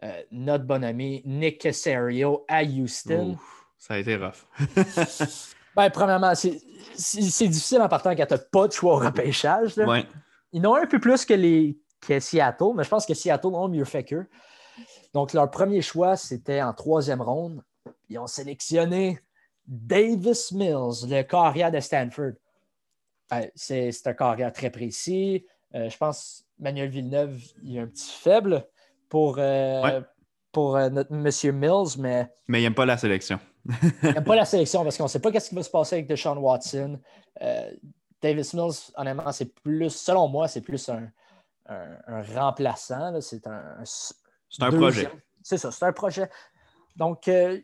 [0.03, 3.37] euh, notre bon ami Nick Casario à Houston.
[3.77, 4.45] ça a été rough.
[5.75, 9.73] ben, premièrement, c'est difficile en partant quand tu n'as pas de choix au repêchage.
[10.53, 13.67] Ils n'ont un peu plus que, les, que Seattle, mais je pense que Seattle ont
[13.67, 14.27] mieux fait qu'eux.
[15.13, 17.63] Donc, leur premier choix, c'était en troisième ronde.
[18.09, 19.19] Ils ont sélectionné
[19.65, 22.33] Davis Mills, le carrière de Stanford.
[23.29, 25.45] Ben, c'est un carrière très précis.
[25.75, 28.65] Euh, je pense Manuel Villeneuve, il est un petit faible
[29.07, 30.01] pour, euh,
[30.51, 32.27] pour euh, notre Monsieur Mills, mais.
[32.47, 33.39] Mais il n'aime pas la sélection.
[33.67, 35.95] il n'aime pas la sélection parce qu'on ne sait pas ce qui va se passer
[35.97, 36.99] avec Deshaun Watson.
[38.21, 41.11] Davis Mills, honnêtement, c'est plus, selon moi, c'est plus un,
[42.33, 43.21] remplaçant.
[43.21, 43.77] C'est un,
[44.49, 45.09] c'est un projet.
[45.43, 46.29] C'est ça, c'est un projet.
[46.95, 47.61] Donc, je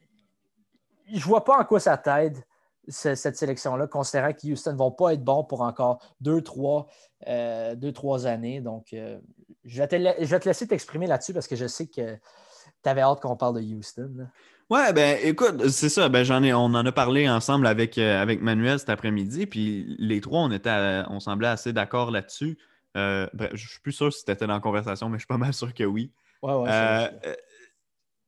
[1.13, 2.43] ne vois pas en quoi ça t'aide
[2.88, 6.88] cette sélection-là, considérant que Houston ne vont pas être bons pour encore deux, trois,
[7.27, 8.61] euh, deux, trois années.
[8.61, 9.19] Donc, euh,
[9.63, 13.36] je, vais te, laisser t'exprimer là-dessus parce que je sais que tu avais hâte qu'on
[13.36, 14.27] parle de Houston.
[14.69, 16.09] Ouais, ben écoute, c'est ça.
[16.09, 19.45] Ben, j'en ai, on en a parlé ensemble avec, euh, avec Manuel cet après-midi.
[19.45, 22.57] Puis les trois, on était on semblait assez d'accord là-dessus.
[22.95, 25.73] je suis plus sûr si c'était dans la conversation, mais je suis pas mal sûr
[25.73, 26.11] que oui.
[26.41, 27.36] Ouais, ouais,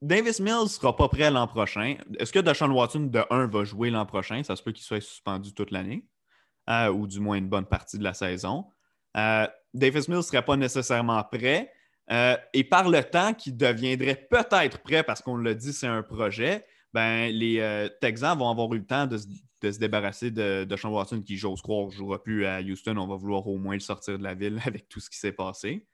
[0.01, 1.95] Davis Mills ne sera pas prêt l'an prochain.
[2.19, 4.43] Est-ce que Deshaun Watson, de 1, va jouer l'an prochain?
[4.43, 6.05] Ça se peut qu'il soit suspendu toute l'année,
[6.69, 8.65] euh, ou du moins une bonne partie de la saison.
[9.15, 11.71] Euh, Davis Mills ne serait pas nécessairement prêt.
[12.09, 16.03] Euh, et par le temps qu'il deviendrait peut-être prêt, parce qu'on l'a dit, c'est un
[16.03, 20.91] projet, ben, les Texans vont avoir eu le temps de, se débarrasser de, de Sean
[20.91, 22.95] Watson, qui, j'ose croire, ne jouera plus à Houston.
[22.97, 25.33] On va vouloir au moins le sortir de la ville avec tout ce qui s'est
[25.33, 25.87] passé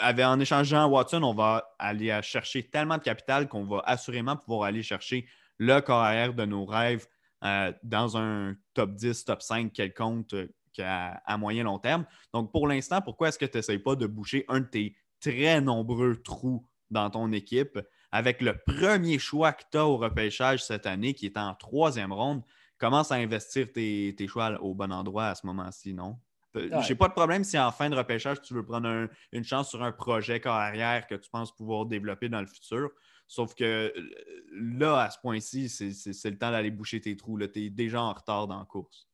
[0.00, 4.82] en échangeant Watson, on va aller chercher tellement de capital qu'on va assurément pouvoir aller
[4.82, 5.26] chercher
[5.58, 7.06] le carrière de nos rêves
[7.44, 10.46] euh, dans un top 10, top 5 quelconque euh,
[10.78, 12.06] à, moyen long terme.
[12.32, 15.60] Donc, pour l'instant, pourquoi est-ce que tu n'essayes pas de boucher un de tes très
[15.60, 17.80] nombreux trous dans ton équipe?
[18.12, 22.12] Avec le premier choix que tu as au repêchage cette année, qui est en troisième
[22.12, 22.42] ronde?
[22.78, 26.18] Commence à investir tes choix au bon endroit à ce moment-ci, non?
[26.56, 29.70] Euh, j'ai pas de problème si en fin de repêchage, tu veux prendre une chance
[29.70, 32.90] sur un projet carrière que tu penses pouvoir développer dans le futur.
[33.26, 34.10] Sauf que euh,
[34.52, 37.38] là, à ce point-ci, c'est le temps d'aller boucher tes trous.
[37.38, 39.08] Tu es déjà en retard dans la course.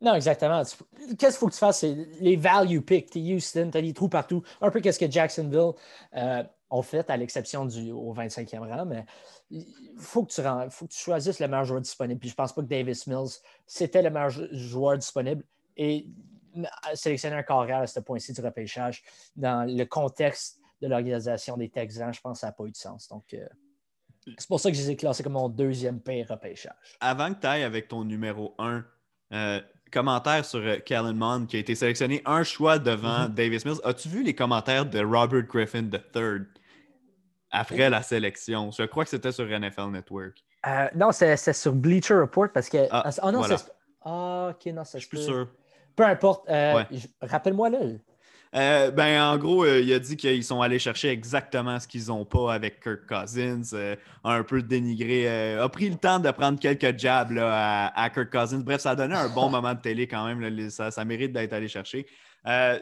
[0.00, 0.62] Non, exactement.
[0.62, 1.80] Qu'est-ce qu'il faut que tu fasses?
[1.80, 3.10] C'est les value picks.
[3.10, 4.42] Tu es Houston, tu as des trous partout.
[4.62, 5.72] Un peu qu'est-ce que Jacksonville
[6.16, 8.86] euh, ont fait, à l'exception du au 25e rang.
[8.86, 9.04] Mais
[9.50, 9.66] il
[9.98, 12.18] faut que, tu, faut que tu choisisses le meilleur joueur disponible.
[12.18, 15.44] Puis je pense pas que Davis Mills, c'était le meilleur joueur disponible.
[15.76, 16.08] Et
[16.94, 19.02] sélectionner un carrière à ce point-ci du repêchage,
[19.36, 22.76] dans le contexte de l'organisation des Texans, je pense que ça n'a pas eu de
[22.76, 23.08] sens.
[23.08, 23.46] Donc, euh,
[24.38, 26.96] c'est pour ça que je les ai classés comme mon deuxième pire repêchage.
[27.00, 28.84] Avant que tu ailles avec ton numéro 1,
[29.32, 29.60] euh,
[29.92, 33.34] commentaire sur euh, Kellen Mond qui a été sélectionné un choix devant mm-hmm.
[33.34, 33.80] Davis Mills.
[33.84, 36.46] As-tu vu les commentaires de Robert Griffin III
[37.50, 38.70] après la sélection?
[38.70, 40.42] Je crois que c'était sur NFL Network.
[40.94, 42.86] non, c'est sur Bleacher Report parce que.
[42.90, 43.56] Ah, oh, non, c'est.
[44.02, 45.48] Ah, ok, non, Je suis plus sûr.
[46.00, 46.48] Peu importe.
[46.48, 46.82] Euh,
[47.20, 47.78] rappelle-moi là.
[48.54, 52.06] Euh, ben, en gros, euh, il a dit qu'ils sont allés chercher exactement ce qu'ils
[52.06, 56.98] n'ont pas avec Kirk Cousins, un peu dénigré, a pris le temps de prendre quelques
[56.98, 58.60] jabs à, Kirk Cousins.
[58.60, 60.70] Bref, ça a donné un bon moment de télé quand même.
[60.70, 62.06] ça, mérite d'être allé chercher.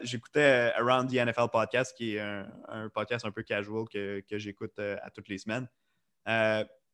[0.03, 5.09] J'écoutais Around the NFL Podcast, qui est un, podcast un peu casual que, j'écoute à
[5.09, 5.67] toutes les semaines.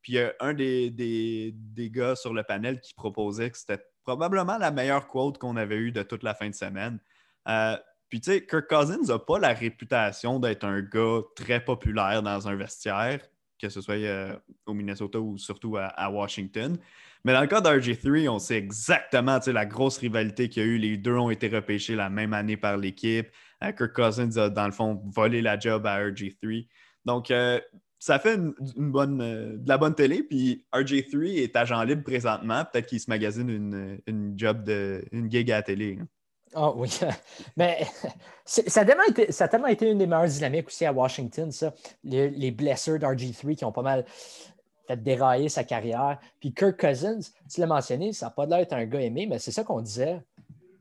[0.02, 3.86] puis il y a un des, des, gars sur le panel qui proposait que c'était
[4.06, 7.00] probablement la meilleure quote qu'on avait eue de toute la fin de semaine.
[7.48, 7.76] Euh,
[8.10, 12.48] puis, tu sais, Kirk Cousins n'a pas la réputation d'être un gars très populaire dans
[12.48, 13.20] un vestiaire.
[13.60, 13.96] que ce soit
[14.66, 16.78] au Minnesota ou surtout à, Washington.
[17.24, 20.78] Mais dans le cas d'RG3, on sait exactement la grosse rivalité qu'il y a eu.
[20.78, 23.28] Les deux ont été repêchés la même année par l'équipe.
[23.62, 26.68] Kirk Cousins a, dans le fond, volé la job à RG3.
[27.06, 27.32] Donc,
[28.06, 28.54] ça fait une,
[28.92, 30.22] bonne, de la bonne télé.
[30.22, 32.64] Puis RG3 est agent libre présentement.
[32.64, 35.98] Peut-être qu'il se magasine une, une, job de une gig à la télé.
[36.00, 36.08] Hein.
[36.54, 36.88] Ah oui,
[37.58, 37.88] mais
[38.46, 41.52] ça a, tellement été, ça a tellement été une des meilleures dynamiques aussi à Washington,
[41.52, 41.74] ça.
[42.04, 44.06] Les, les blessures d'RG3 qui ont pas mal
[44.88, 46.20] fait dérailler sa carrière.
[46.40, 49.40] Puis Kirk Cousins, tu l'as mentionné, ça n'a pas l'air d'être un gars aimé, mais
[49.40, 50.22] c'est ça qu'on disait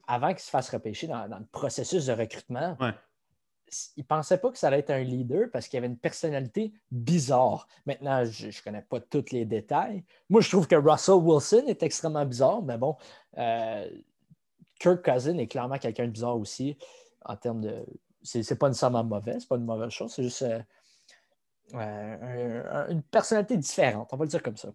[0.07, 2.77] avant qu'il se fasse repêcher dans, le processus de recrutement.
[3.97, 6.73] Il ne pensait pas que ça allait être un leader parce qu'il avait une personnalité
[6.91, 7.67] bizarre.
[7.87, 10.05] Maintenant, je ne connais pas tous les détails.
[10.29, 12.97] Moi, je trouve que Russell Wilson est extrêmement bizarre, mais bon,
[13.39, 13.89] euh,
[14.79, 16.77] Kirk Cousin est clairement quelqu'un de bizarre aussi
[17.25, 17.85] en termes de.
[18.23, 20.47] C'est pas nécessairement mauvais, c'est pas une mauvaise chose, c'est juste
[21.75, 24.69] euh, une personnalité différente, on va le dire comme ça.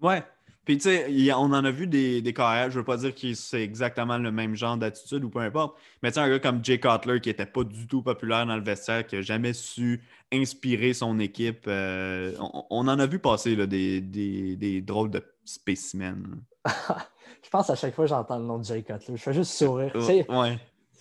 [0.00, 0.22] Ouais.
[0.68, 2.68] Puis, tu sais, on en a vu des, des carrières.
[2.68, 5.78] Je ne veux pas dire que c'est exactement le même genre d'attitude ou peu importe.
[6.02, 8.54] Mais tu sais, un gars comme Jay Cutler qui n'était pas du tout populaire dans
[8.54, 11.64] le vestiaire, qui n'a jamais su inspirer son équipe.
[11.68, 12.34] Euh,
[12.68, 16.36] on, en a vu passer là, des, des, drôles de spécimens.
[16.66, 19.52] je pense à chaque fois que j'entends le nom de Jay Cutler, je fais juste
[19.52, 19.96] sourire.
[19.96, 20.58] ouais.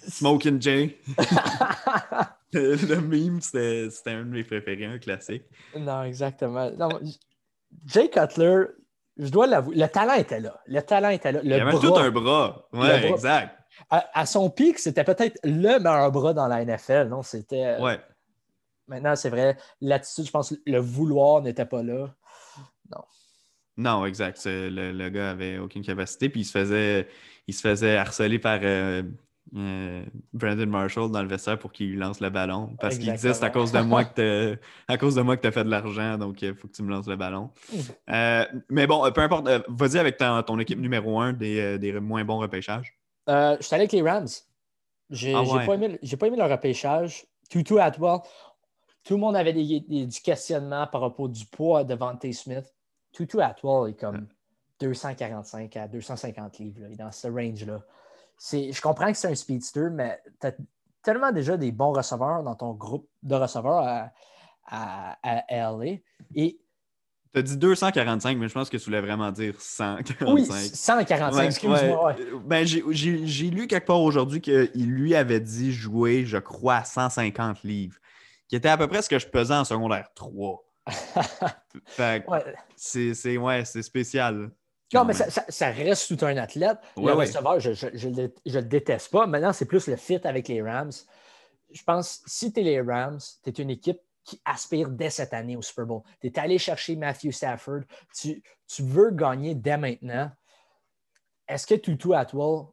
[0.08, 0.98] Smoking Jay.
[2.54, 5.44] le, meme, c'était un de mes préférés, un classique.
[5.78, 6.72] Non, exactement.
[6.72, 7.02] Non,
[7.86, 8.68] Jay Cutler,
[9.18, 10.60] je dois l'avouer, le talent était là.
[10.68, 11.42] Le talent était là.
[11.42, 12.68] Le Il avait tout un bras.
[12.74, 13.56] Ouais, exact.
[13.90, 17.08] À, son pic, c'était peut-être le meilleur bras dans la NFL.
[17.10, 17.78] Non, c'était.
[17.80, 18.00] Ouais.
[18.88, 22.08] Maintenant, c'est vrai, l'attitude, je pense, le vouloir n'était pas là.
[22.92, 23.04] Non.
[23.76, 24.42] Non, exact.
[24.46, 27.08] Le, le, gars avait aucune capacité, puis il se faisait,
[27.48, 29.04] il se faisait harceler par euh,
[29.56, 32.76] euh, Brandon Marshall dans le vestiaire pour qu'il lui lance le ballon.
[32.80, 35.48] Parce qu'il disait c'est à cause de moi que à cause de moi que tu
[35.48, 37.50] as fait de l'argent, donc il faut que tu me lances le ballon.
[38.10, 42.40] Euh, mais bon, peu importe, vas-y avec ton équipe numéro un des, des moins bons
[42.40, 42.98] repêchages.
[43.28, 44.28] je suis allé avec les Rams.
[45.10, 47.26] J'ai ah pas, aimé, pas aimé le repêchage.
[47.50, 48.20] Tutu Atwell,
[49.04, 52.74] tout le monde avait des, du questionnement par rapport du poids de Devante Smith.
[53.14, 54.28] Tutu Atwell est comme
[54.82, 56.80] 245 à 250 livres.
[56.88, 57.82] Il est dans ce range-là.
[58.40, 60.54] Je comprends que c'est un speedster, mais tu as
[61.04, 64.12] tellement déjà des bons receveurs dans ton groupe de receveurs
[64.66, 66.00] à, à, LA.
[66.36, 66.60] Et
[67.34, 70.34] tu as dit 245, mais je pense que tu voulais vraiment dire 145.
[70.34, 72.16] Oui, 145, excuse-moi.
[72.46, 77.64] Ben, j'ai lu quelque part aujourd'hui qu'il lui avait dit jouer, je crois, à 150
[77.64, 77.98] livres,
[78.48, 80.64] qui était à peu près ce que je pesais en secondaire 3.
[82.76, 84.52] c'est ouais, spécial.
[84.94, 86.78] Non, mais ça, reste tout un athlète.
[86.96, 89.28] le receveur, je ne le déteste pas.
[89.28, 90.92] Maintenant, c'est plus le fit avec les Rams.
[91.72, 95.34] Je pense si tu es les Rams, tu es une équipe qui aspire dès cette
[95.34, 96.02] année au Super Bowl.
[96.22, 97.82] Tu es allé chercher Matthew Stafford.
[98.14, 98.42] Tu,
[98.80, 100.32] veux gagner dès maintenant.
[101.48, 102.66] Est-ce que Tutu Atwell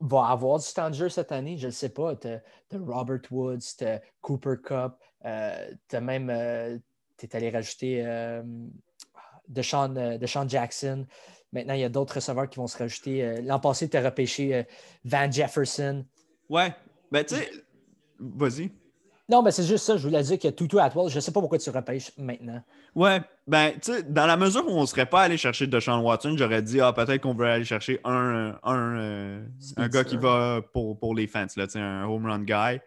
[0.00, 1.56] va avoir du temps de jeu cette année?
[1.56, 2.16] Je ne sais pas.
[2.16, 2.40] Tu as,
[2.72, 4.94] Robert Woods, tu as Cooper Cup,
[5.24, 6.78] euh, tu as même euh,
[7.18, 8.42] tu es allé rajouter euh,
[9.48, 11.06] Deshaun, euh, Jackson.
[11.52, 13.24] Maintenant, il y a d'autres receveurs qui vont se rajouter.
[13.24, 14.62] Euh, l'an passé, tu as repêché euh,
[15.04, 16.04] Van Jefferson.
[16.48, 16.74] Ouais.
[17.10, 17.50] Ben, tu sais,
[18.18, 18.70] vas-y.
[19.30, 19.96] Non, mais c'est juste ça.
[19.96, 21.10] Je voulais dire a Tutu Atwell.
[21.10, 22.62] Je ne sais pas pourquoi tu repêches maintenant.
[22.94, 23.20] Ouais.
[23.46, 26.34] Ben, tu sais, dans la mesure où on ne serait pas allé chercher Deshaun Watson,
[26.36, 29.42] j'aurais dit, ah, peut-être qu'on veut aller chercher un, un,
[29.76, 32.80] un gars qui va pour, pour les fans, là, un home run guy.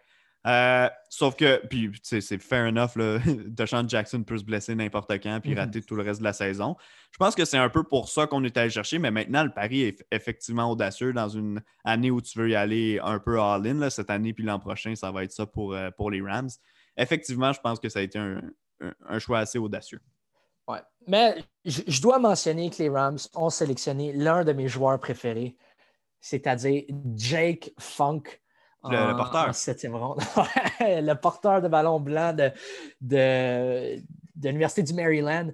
[0.48, 5.40] Euh, sauf que, puis c'est fair enough, là, Deshaun Jackson peut se blesser n'importe quand
[5.40, 5.60] puis mhm.
[5.60, 6.76] rater tout le reste de la saison.
[7.12, 9.52] Je pense que c'est un peu pour ça qu'on est allé chercher, mais maintenant, le
[9.52, 13.90] pari est effectivement audacieux dans une année où tu veux y aller un peu all-in.
[13.90, 16.50] Cette année puis l'an prochain, ça va être ça pour, euh, pour les Rams.
[16.98, 20.02] Effectivement, je pense que ça a été un, choix assez audacieux.
[20.68, 20.80] Ouais.
[21.08, 25.56] Mais je dois mentionner que les Rams ont sélectionné l'un de mes joueurs préférés,
[26.20, 26.84] c'est-à-dire
[27.16, 28.24] Jake Funk
[28.84, 29.48] le, porteur.
[30.80, 32.52] le porteur de ballon blanc de,
[33.02, 34.02] de,
[34.44, 35.52] l'Université du Maryland.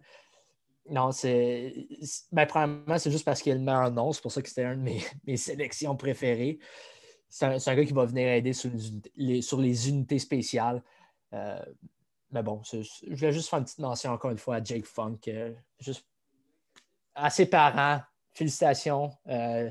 [0.89, 1.73] Non, c'est.
[2.31, 4.13] Ben, premièrement, c'est juste parce qu'il a le meilleur nom.
[4.13, 4.91] C'est pour ça que c'était une de
[5.27, 6.59] mes, sélections préférées.
[7.29, 8.71] C'est un, gars qui va venir aider sur
[9.15, 10.81] les, sur les unités spéciales.
[11.33, 11.59] Euh,
[12.31, 15.19] mais bon, je voulais juste faire une petite mention encore une fois à Jake Funk.
[15.27, 16.05] Euh, juste
[17.15, 18.01] à ses parents,
[18.33, 19.11] félicitations.
[19.27, 19.69] Euh,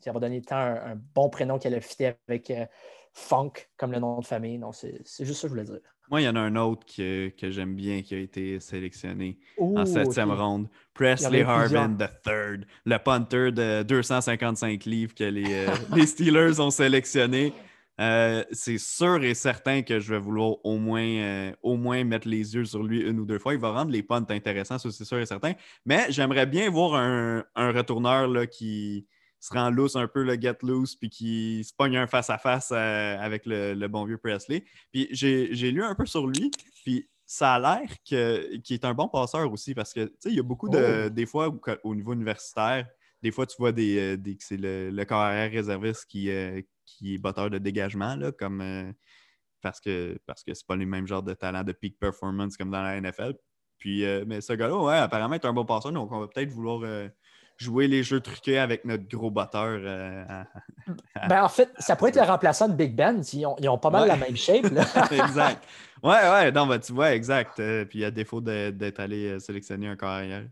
[0.00, 2.66] ça va donner un, un bon prénom qu'elle a fité avec euh,
[3.12, 4.58] Funk comme le nom de famille.
[4.58, 5.80] Non, c'est juste ça que je voulais dire.
[6.10, 9.38] Moi, il y en a un autre que, que j'aime bien qui a été sélectionné
[9.58, 10.68] en septième ronde.
[10.92, 17.52] Presley Harvin III, le punter de 255 livres que les, euh, les Steelers ont sélectionné.
[18.00, 22.26] euh, c'est sûr et certain que je vais vouloir au moins, euh, au moins mettre
[22.26, 23.54] les yeux sur lui une ou deux fois.
[23.54, 25.52] Il va rendre les punts intéressants, ça c'est sûr et certain.
[25.86, 29.06] Mais j'aimerais bien voir un, retourneur là, qui
[29.40, 33.18] se rend loose un peu, le get loose, puis qui se pogne un face-à-face euh,
[33.18, 34.64] avec le, bon vieux Presley.
[34.92, 36.50] Puis j'ai lu un peu sur lui,
[36.84, 40.36] puis ça a l'air qu'il est un bon passeur aussi parce que, tu sais, il
[40.36, 41.06] y a beaucoup de.
[41.06, 41.10] Oh.
[41.10, 42.86] Des fois, au niveau universitaire,
[43.22, 46.30] des fois, tu vois des, des c'est le, le carrière réserviste qui,
[46.90, 48.92] qui est batteur de dégagement, là, comme, euh,
[49.62, 52.70] parce que parce que c'est pas les mêmes genres de talent de peak performance comme
[52.70, 53.34] dans la NFL.
[53.78, 56.50] Puis, euh, mais ce gars-là, ouais, apparemment, est un bon passeur, donc on va peut-être
[56.50, 57.08] vouloir euh,
[57.60, 59.78] jouer les jeux truqués avec notre gros batteur.
[61.28, 63.22] ben, en fait, ça pourrait être le remplaçant de Big Ben.
[63.32, 64.64] Ils ont, ils ont pas mal la même shape.
[65.12, 65.66] exact.
[66.02, 67.60] Ouais, ouais, non, ben, tu vois, exact.
[67.88, 70.44] puis à défaut d'être allé sélectionner un carrière.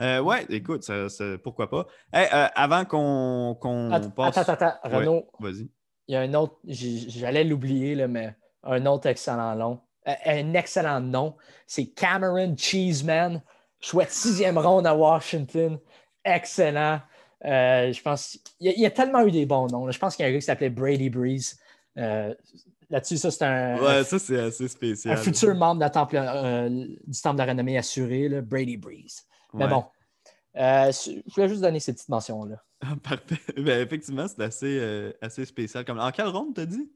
[0.00, 1.08] Euh, ouais, écoute, ça,
[1.42, 1.86] pourquoi pas.
[2.14, 3.56] Euh, avant qu'on
[4.16, 4.38] passe.
[4.38, 5.26] Attends, attends, Renaud.
[5.38, 5.68] Vas-y.
[6.08, 9.80] Il y a un autre, j'allais l'oublier, mais un autre excellent nom.
[10.08, 11.36] Euh, un excellent nom.
[11.66, 13.42] C'est Cameron Cheeseman.
[13.78, 15.78] Chouette sixième ronde à Washington.
[16.24, 17.00] Excellent.
[17.42, 18.38] je pense.
[18.60, 19.90] Il y, a, tellement eu des bons noms.
[19.90, 21.58] Je pense qu'il y a un gars qui s'appelait Brady Breeze.
[21.96, 23.78] Là-dessus, ça, c'est un.
[23.78, 25.16] Ouais, ça, c'est assez spécial.
[25.16, 29.24] Un futur membre du temple de la renommée assurée, Brady Breeze.
[29.54, 29.84] Mais bon,
[30.56, 32.56] euh, je voulais juste donner ces petites mentions-là.
[32.80, 33.40] Ah, parfait.
[33.56, 35.84] Ben, effectivement, c'est assez, euh, assez spécial.
[35.84, 36.00] Comme...
[36.00, 36.90] En quelle ronde, t'as dit?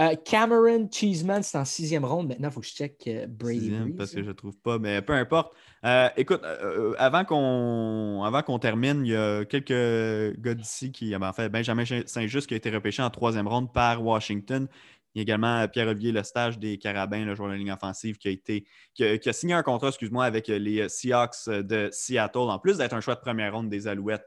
[0.00, 2.28] Euh, Cameron Cheeseman, c'est en sixième ronde.
[2.28, 3.60] Maintenant, il faut que je check Brady.
[3.60, 5.54] Sixième, parce que je ne trouve pas, mais peu importe.
[6.16, 6.42] écoute,
[6.98, 11.84] avant qu'on avant qu'on termine, il y a quelques gars d'ici qui, en fait, Benjamin
[11.84, 14.68] Saint-Just qui a été repêché en troisième ronde par Washington.
[15.14, 18.28] Il y a également Pierre-Olivier Lestage des Carabins, le joueur de la ligne offensive, qui
[18.28, 22.78] a, été, qui a, signé un contrat excuse-moi, avec les Seahawks de Seattle, en plus
[22.78, 24.26] d'être un choix de première ronde des Alouettes,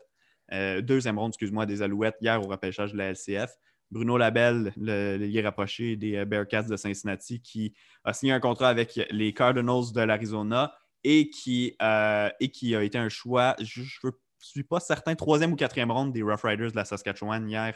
[0.51, 3.55] euh, deuxième ronde, excuse-moi, des Alouettes hier au repêchage de la LCF.
[3.93, 7.73] Bruno Labelle, le lié rapproché des Bearcats de Cincinnati, qui
[8.03, 10.73] a signé un contrat avec les Cardinals de l'Arizona
[11.03, 15.53] et, qui, euh, et qui a été un choix, je ne suis pas certain, troisième
[15.53, 17.75] ou quatrième ronde des Rough Riders de la Saskatchewan hier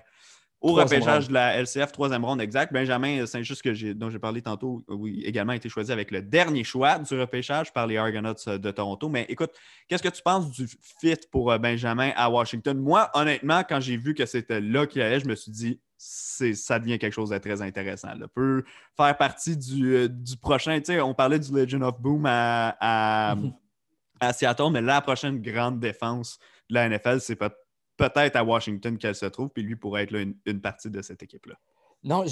[0.60, 2.74] au repêchage de la LCF, troisième ronde exact.
[2.74, 7.20] Benjamin Saint-Just, dont j'ai parlé tantôt, oui, également été choisi avec le dernier choix du
[7.20, 9.08] repêchage par les Argonauts de Toronto.
[9.08, 9.52] Mais écoute,
[9.88, 10.68] qu'est-ce que tu penses du
[11.00, 12.78] fit pour euh, Benjamin à Washington?
[12.78, 16.80] Moi, honnêtement, quand j'ai vu que c'était là qu'il allait, je me suis dit, ça
[16.80, 18.14] devient quelque chose de très intéressant.
[18.16, 18.28] Là.
[18.28, 18.64] Peut
[18.96, 20.10] faire partie du, euh,
[20.42, 20.80] prochain.
[21.04, 23.36] On parlait du Legend of Boom à,
[24.20, 26.40] à Seattle, mais la prochaine grande défense
[26.70, 27.52] de la NFL, c'est pas
[27.98, 31.56] peut-être à Washington qu'elle se trouve, puis lui pourrait être une, partie de cette équipe-là.
[32.04, 32.24] Non,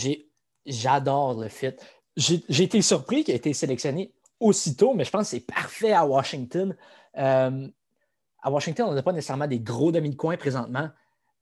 [0.65, 1.73] j'adore le fit.
[2.15, 6.05] J'ai été surpris qu'il ait été sélectionné aussitôt, mais je pense que c'est parfait à
[6.05, 6.75] Washington.
[7.17, 7.67] Euh,
[8.41, 10.89] à Washington, on n'a pas nécessairement des gros demi de coin présentement,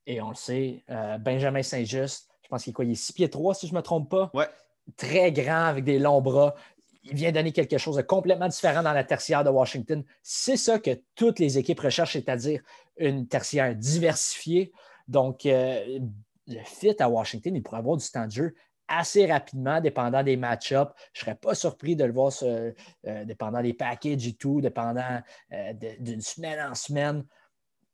[0.07, 3.13] et on le sait, euh, Benjamin Saint-Just, je pense qu'il est quoi, il est 6
[3.13, 4.31] pieds 3 si je ne me trompe pas.
[4.33, 4.47] Ouais.
[4.97, 6.55] Très grand avec des longs bras
[7.03, 10.03] il vient donner quelque chose de complètement différent dans la tertiaire de Washington.
[10.21, 12.61] C'est ça que toutes les équipes recherchent, c'est-à-dire
[12.97, 14.71] une tertiaire diversifiée.
[15.07, 15.99] Donc, euh,
[16.47, 18.53] le fit à Washington, il pourrait avoir du temps de jeu
[18.87, 20.91] assez rapidement, dépendant des match-ups.
[21.13, 22.73] Je ne serais pas surpris de le voir euh,
[23.25, 25.21] dépendant des packages et tout, dépendant
[25.51, 27.25] euh, d'une semaine en semaine.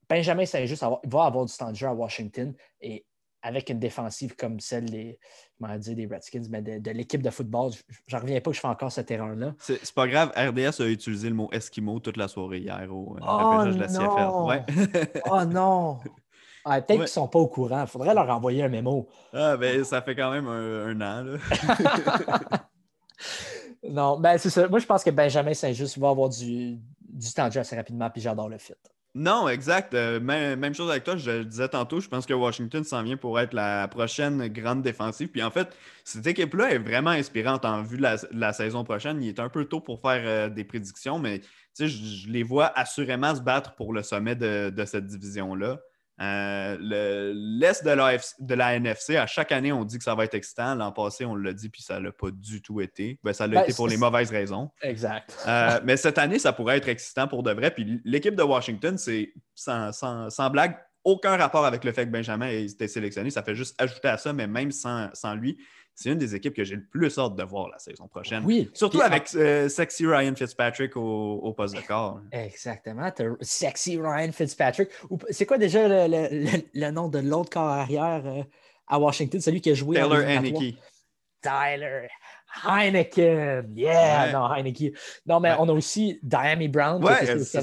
[0.09, 3.05] Benjamin juste va avoir du temps de jeu à Washington et
[3.41, 5.19] avec une défensive comme celle des,
[5.59, 7.71] des Redskins, mais de, l'équipe de football.
[8.07, 9.53] Je n'en reviens pas que je fais encore cette erreur-là.
[9.59, 10.31] C'est pas grave.
[10.35, 13.87] RDS a utilisé le mot Eskimo toute la soirée hier au euh, oh de la
[13.87, 15.21] CFL.
[15.29, 15.99] oh non!
[16.65, 17.81] Peut-être qu'ils ne sont pas au courant.
[17.81, 19.07] Il faudrait leur envoyer un mémo.
[19.33, 21.23] Ah, ben, ça fait quand même un, an.
[21.23, 21.37] Là.
[23.89, 24.67] non, ben, c'est ça.
[24.67, 28.09] Moi, je pense que Benjamin Saint-Just va avoir du, du temps de jeu assez rapidement,
[28.09, 28.73] puis j'adore le fit.
[29.15, 29.95] Non, exact.
[29.95, 33.17] Euh, même, chose avec toi, je le disais tantôt, je pense que Washington s'en vient
[33.17, 35.29] pour être la prochaine grande défensive.
[35.29, 39.21] Puis en fait, cette équipe-là est vraiment inspirante en vue de la, saison prochaine.
[39.23, 41.41] Il est un peu tôt pour faire euh, des prédictions, mais
[41.79, 45.79] je, les vois assurément se battre pour le sommet de cette division-là.
[46.21, 50.25] Euh, L'Est de la, de la NFC, à chaque année, on dit que ça va
[50.25, 50.75] être excitant.
[50.75, 53.19] L'an passé, on l'a dit, puis ça ne l'a pas du tout été.
[53.23, 54.69] Ben, ça l'a ben, été pour les mauvaises raisons.
[54.81, 55.37] Exact.
[55.47, 57.71] Euh, mais cette année, ça pourrait être excitant pour de vrai.
[57.71, 62.47] Puis l'équipe de Washington, c'est sans, sans, blague, aucun rapport avec le fait que Benjamin
[62.47, 63.29] ait été sélectionné.
[63.29, 65.57] Ça fait juste ajouter à ça, mais même sans, sans lui,
[65.99, 68.43] c'est une des équipes que j'ai le plus hâte de voir la saison prochaine.
[68.45, 68.71] Oui.
[68.73, 72.21] Surtout avec euh, Sexy Ryan Fitzpatrick au, poste de corps.
[72.31, 73.11] Exactement.
[73.41, 74.89] Sexy Ryan Fitzpatrick.
[75.29, 78.43] C'est quoi déjà le, nom de l'autre corps arrière euh,
[78.87, 80.77] à Washington, celui qui a joué Taylor Heineke.
[81.41, 82.07] Tyler
[82.65, 83.73] Heineken.
[83.75, 84.97] Yeah, non, Heineke.
[85.25, 87.57] Non, mais on a aussi Diami Brown ouais, qui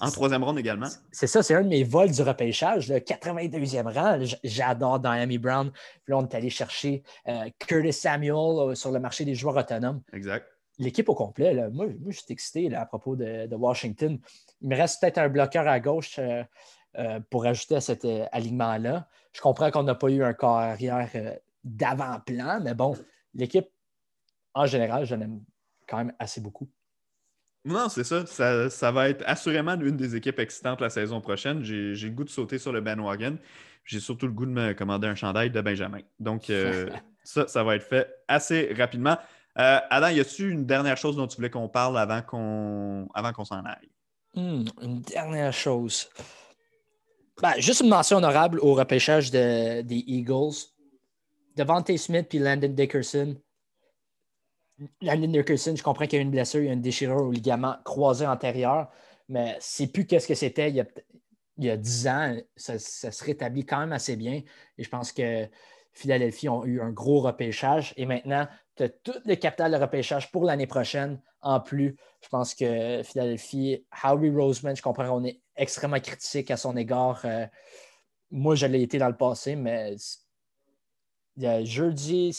[0.00, 0.88] En troisième ronde également.
[1.10, 4.18] C'est ça, c'est un de mes vols du repêchage, le 82e rang.
[4.44, 5.70] J'adore Diami Brown.
[5.70, 9.56] Puis là, on est allé chercher euh, Curtis Samuel euh, sur le marché des joueurs
[9.56, 10.02] autonomes.
[10.12, 10.46] Exact.
[10.78, 14.18] L'équipe au complet, là, moi, moi, je suis excité à propos de, Washington.
[14.60, 19.08] Il me reste peut-être un bloqueur à gauche euh, pour ajouter à cet alignement-là.
[19.32, 21.10] Je comprends qu'on n'a pas eu un carrière
[21.64, 22.96] d'avant-plan, mais bon,
[23.34, 23.68] l'équipe,
[24.54, 25.40] en général, je l'aime
[25.88, 26.68] quand même assez beaucoup.
[27.64, 28.24] Non, c'est ça.
[28.70, 28.92] ça.
[28.92, 31.62] va être assurément une des équipes excitantes la saison prochaine.
[31.64, 33.38] J'ai le goût de sauter sur le bandwagon.
[33.84, 36.00] J'ai surtout le goût de me commander un chandail de Benjamin.
[36.20, 36.88] Donc, euh,
[37.24, 39.16] ça, ça va être fait assez rapidement.
[39.58, 43.44] Euh, Adam, y a-tu une dernière chose dont tu voulais qu'on parle avant qu'on avant
[43.44, 43.90] s'en aille?
[44.34, 46.08] Hmm, une dernière chose.
[47.42, 50.54] Ben, juste une mention honorable au repêchage des Eagles.
[51.56, 53.36] Devante Smith puis Landon Dickerson
[55.00, 57.32] Landon Nickerson, je comprends qu'il y a une blessure, il y a une déchirure au
[57.32, 58.88] ligament croisé antérieur,
[59.28, 60.86] mais c'est plus qu'est-ce que c'était il y a,
[61.58, 62.36] il 10 ans.
[62.56, 64.42] Ça, se rétablit quand même assez bien.
[64.78, 65.48] Et je pense que
[65.92, 67.92] Philadelphie ont eu un gros repêchage.
[67.96, 71.20] Et maintenant, tu as tout le capital de repêchage pour l'année prochaine.
[71.40, 76.56] En plus, je pense que Philadelphie, Howie Roseman, je comprends qu'on est extrêmement critique à
[76.56, 77.20] son égard.
[77.24, 77.46] Euh,
[78.30, 79.96] moi, je l'ai été dans le passé, mais
[81.64, 82.32] jeudi,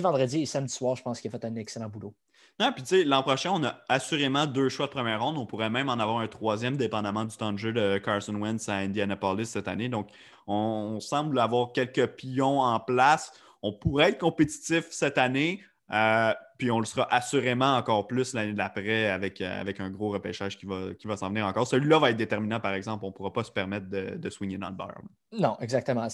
[0.00, 2.14] vendredi et samedi soir, je pense qu'il a fait un excellent boulot.
[2.58, 5.36] Non, puis tu sais, l'an prochain, on a assurément deux choix de première ronde.
[5.36, 8.66] On pourrait même en avoir un troisième, dépendamment du temps de jeu de Carson Wentz
[8.70, 9.90] à Indianapolis cette année.
[9.90, 10.08] Donc,
[10.46, 13.32] on, semble avoir quelques pions en place.
[13.62, 15.62] On pourrait être compétitif cette année.
[15.92, 20.10] Euh, puis on le sera assurément encore plus l'année d'après avec, euh, avec un gros
[20.10, 21.66] repêchage qui va, qui va s'en venir encore.
[21.66, 23.04] Celui-là va être déterminant, par exemple.
[23.04, 25.00] On ne pourra pas se permettre de, de swinger dans le beurre.
[25.38, 26.08] Non, exactement.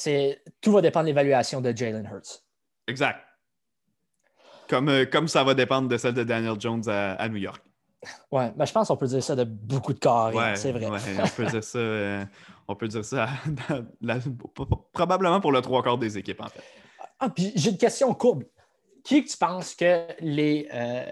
[0.60, 2.42] Tout va dépendre de l'évaluation de Jalen Hurts.
[2.86, 3.20] Exact.
[4.68, 7.62] Comme, euh, comme ça va dépendre de celle de Daniel Jones à, New York.
[8.32, 10.86] Oui, mais je pense qu'on peut dire ça de beaucoup de carrés, c'est vrai.
[10.86, 11.78] on peut dire ça,
[12.66, 13.28] on peut dire ça
[14.92, 16.64] probablement pour le trois quarts des équipes, en fait.
[17.20, 18.42] Ah, puis j'ai une question courbe
[19.04, 20.68] qui tu penses que les.
[20.72, 21.10] Euh,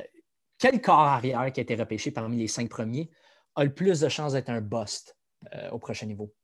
[0.59, 3.11] quel corps arrière qui a été repêché parmi les cinq premiers
[3.57, 5.17] a le plus de chances d'être un bust
[5.55, 6.35] euh, au prochain niveau?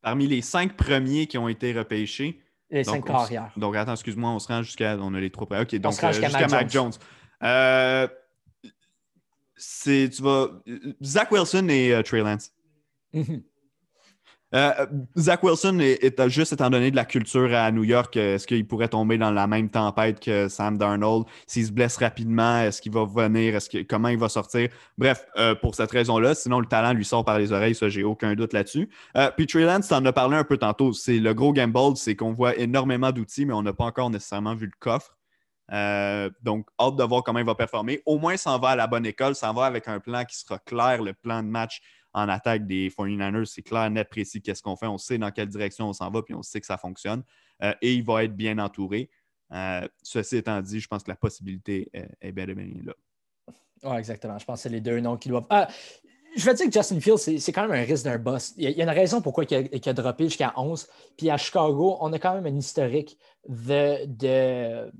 [0.00, 2.40] Parmi les cinq premiers qui ont été repêchés.
[2.70, 3.52] Les cinq corps arrière.
[3.56, 4.96] Donc, attends, excuse-moi, on se rend jusqu'à.
[4.98, 5.62] On a les trois premiers.
[5.62, 6.92] OK, donc euh, jusqu'à Mac Jones.
[9.56, 10.10] c'est.
[10.10, 10.48] Tu vas.
[11.02, 12.52] Zach Wilson et Trey Lance.
[13.12, 13.42] Mhm.
[14.54, 14.86] Euh,
[15.18, 18.66] Zach Wilson est, juste étant donné de la culture à New York, euh, est-ce qu'il
[18.66, 21.26] pourrait tomber dans la même tempête que Sam Darnold?
[21.46, 23.54] S'il se blesse rapidement, est-ce qu'il va venir?
[23.54, 24.70] Est-ce que, comment il va sortir?
[24.96, 28.04] Bref, euh, pour cette raison-là, sinon le talent lui sort par les oreilles, ça, j'ai
[28.04, 28.88] aucun doute là-dessus.
[29.36, 30.92] puis Trey Lance, tu en as parlé un peu tantôt.
[30.92, 34.54] C'est le gros gamble, c'est qu'on voit énormément d'outils, mais on n'a pas encore nécessairement
[34.54, 35.16] vu le coffre.
[36.42, 38.00] donc, hâte de voir comment il va performer.
[38.06, 40.24] Au moins, ça en va à la bonne école, ça en va avec un plan
[40.24, 41.82] qui sera clair, le plan de match
[42.12, 44.86] en attaque des 49ers, c'est clair, net, précis qu'est-ce qu'on fait.
[44.86, 47.22] On sait dans quelle direction on s'en va, puis on sait que ça fonctionne.
[47.62, 49.10] Euh, et il va être bien entouré.
[49.52, 52.94] Euh, ceci étant dit, je pense que la possibilité est, bien et bien là.
[53.84, 54.38] Oui, exactement.
[54.38, 55.46] Je pense que c'est les deux noms qui doivent.
[55.50, 55.68] Ah,
[56.36, 58.54] je vais dire que Justin Fields, c'est quand même un risque d'un boss.
[58.56, 60.86] Il y, a, une raison pourquoi il a, a droppé jusqu'à 11.
[61.16, 64.90] Puis à Chicago, on a quand même un historique de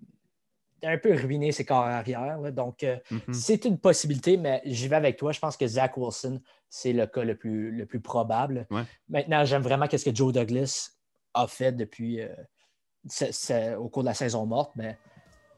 [0.82, 2.38] un peu ruiner ses corps arrière.
[2.52, 3.32] Donc, euh, mm-hmm.
[3.32, 5.32] c'est une possibilité, mais j'y vais avec toi.
[5.32, 8.66] Je pense que Zach Wilson, c'est le cas le plus, le plus probable.
[9.08, 10.90] Maintenant, j'aime vraiment ce que Joe Douglas
[11.34, 14.98] a fait depuis euh, au cours de la saison morte, mais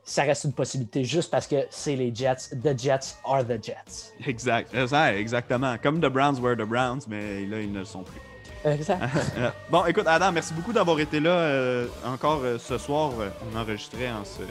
[0.05, 2.57] ça reste une possibilité juste parce que c'est les Jets.
[2.63, 4.13] The Jets are the Jets.
[4.27, 4.75] Exact.
[4.75, 5.77] Exactement.
[5.79, 8.21] Comme the Browns were the Browns, mais là, ils ne le sont plus.
[8.65, 9.03] Exact.
[9.71, 13.13] bon, écoute, Adam, merci beaucoup d'avoir été là euh, encore ce soir.
[13.51, 14.43] on enregistrait en ce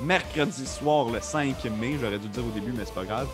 [0.00, 1.96] mercredi soir, le 5 mai.
[2.00, 3.28] J'aurais dû le dire au début, mais c'est pas grave.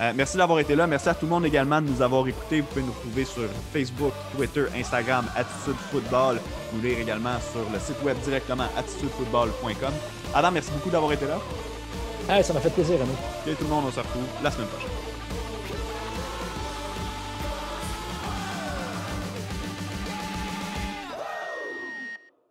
[0.00, 0.86] Euh, merci d'avoir été là.
[0.86, 2.60] Merci à tout le monde également de nous avoir écoutés.
[2.60, 3.42] Vous pouvez nous retrouver sur
[3.72, 6.40] Facebook, Twitter, Instagram, Attitude Football.
[6.72, 9.92] Nous lire également sur le site web directement attitudefootball.com.
[10.34, 12.42] Adam, merci beaucoup d'avoir été là.
[12.42, 13.12] ça m'a fait plaisir, René.
[13.46, 15.01] Et tout le monde, on se retrouve la semaine prochaine.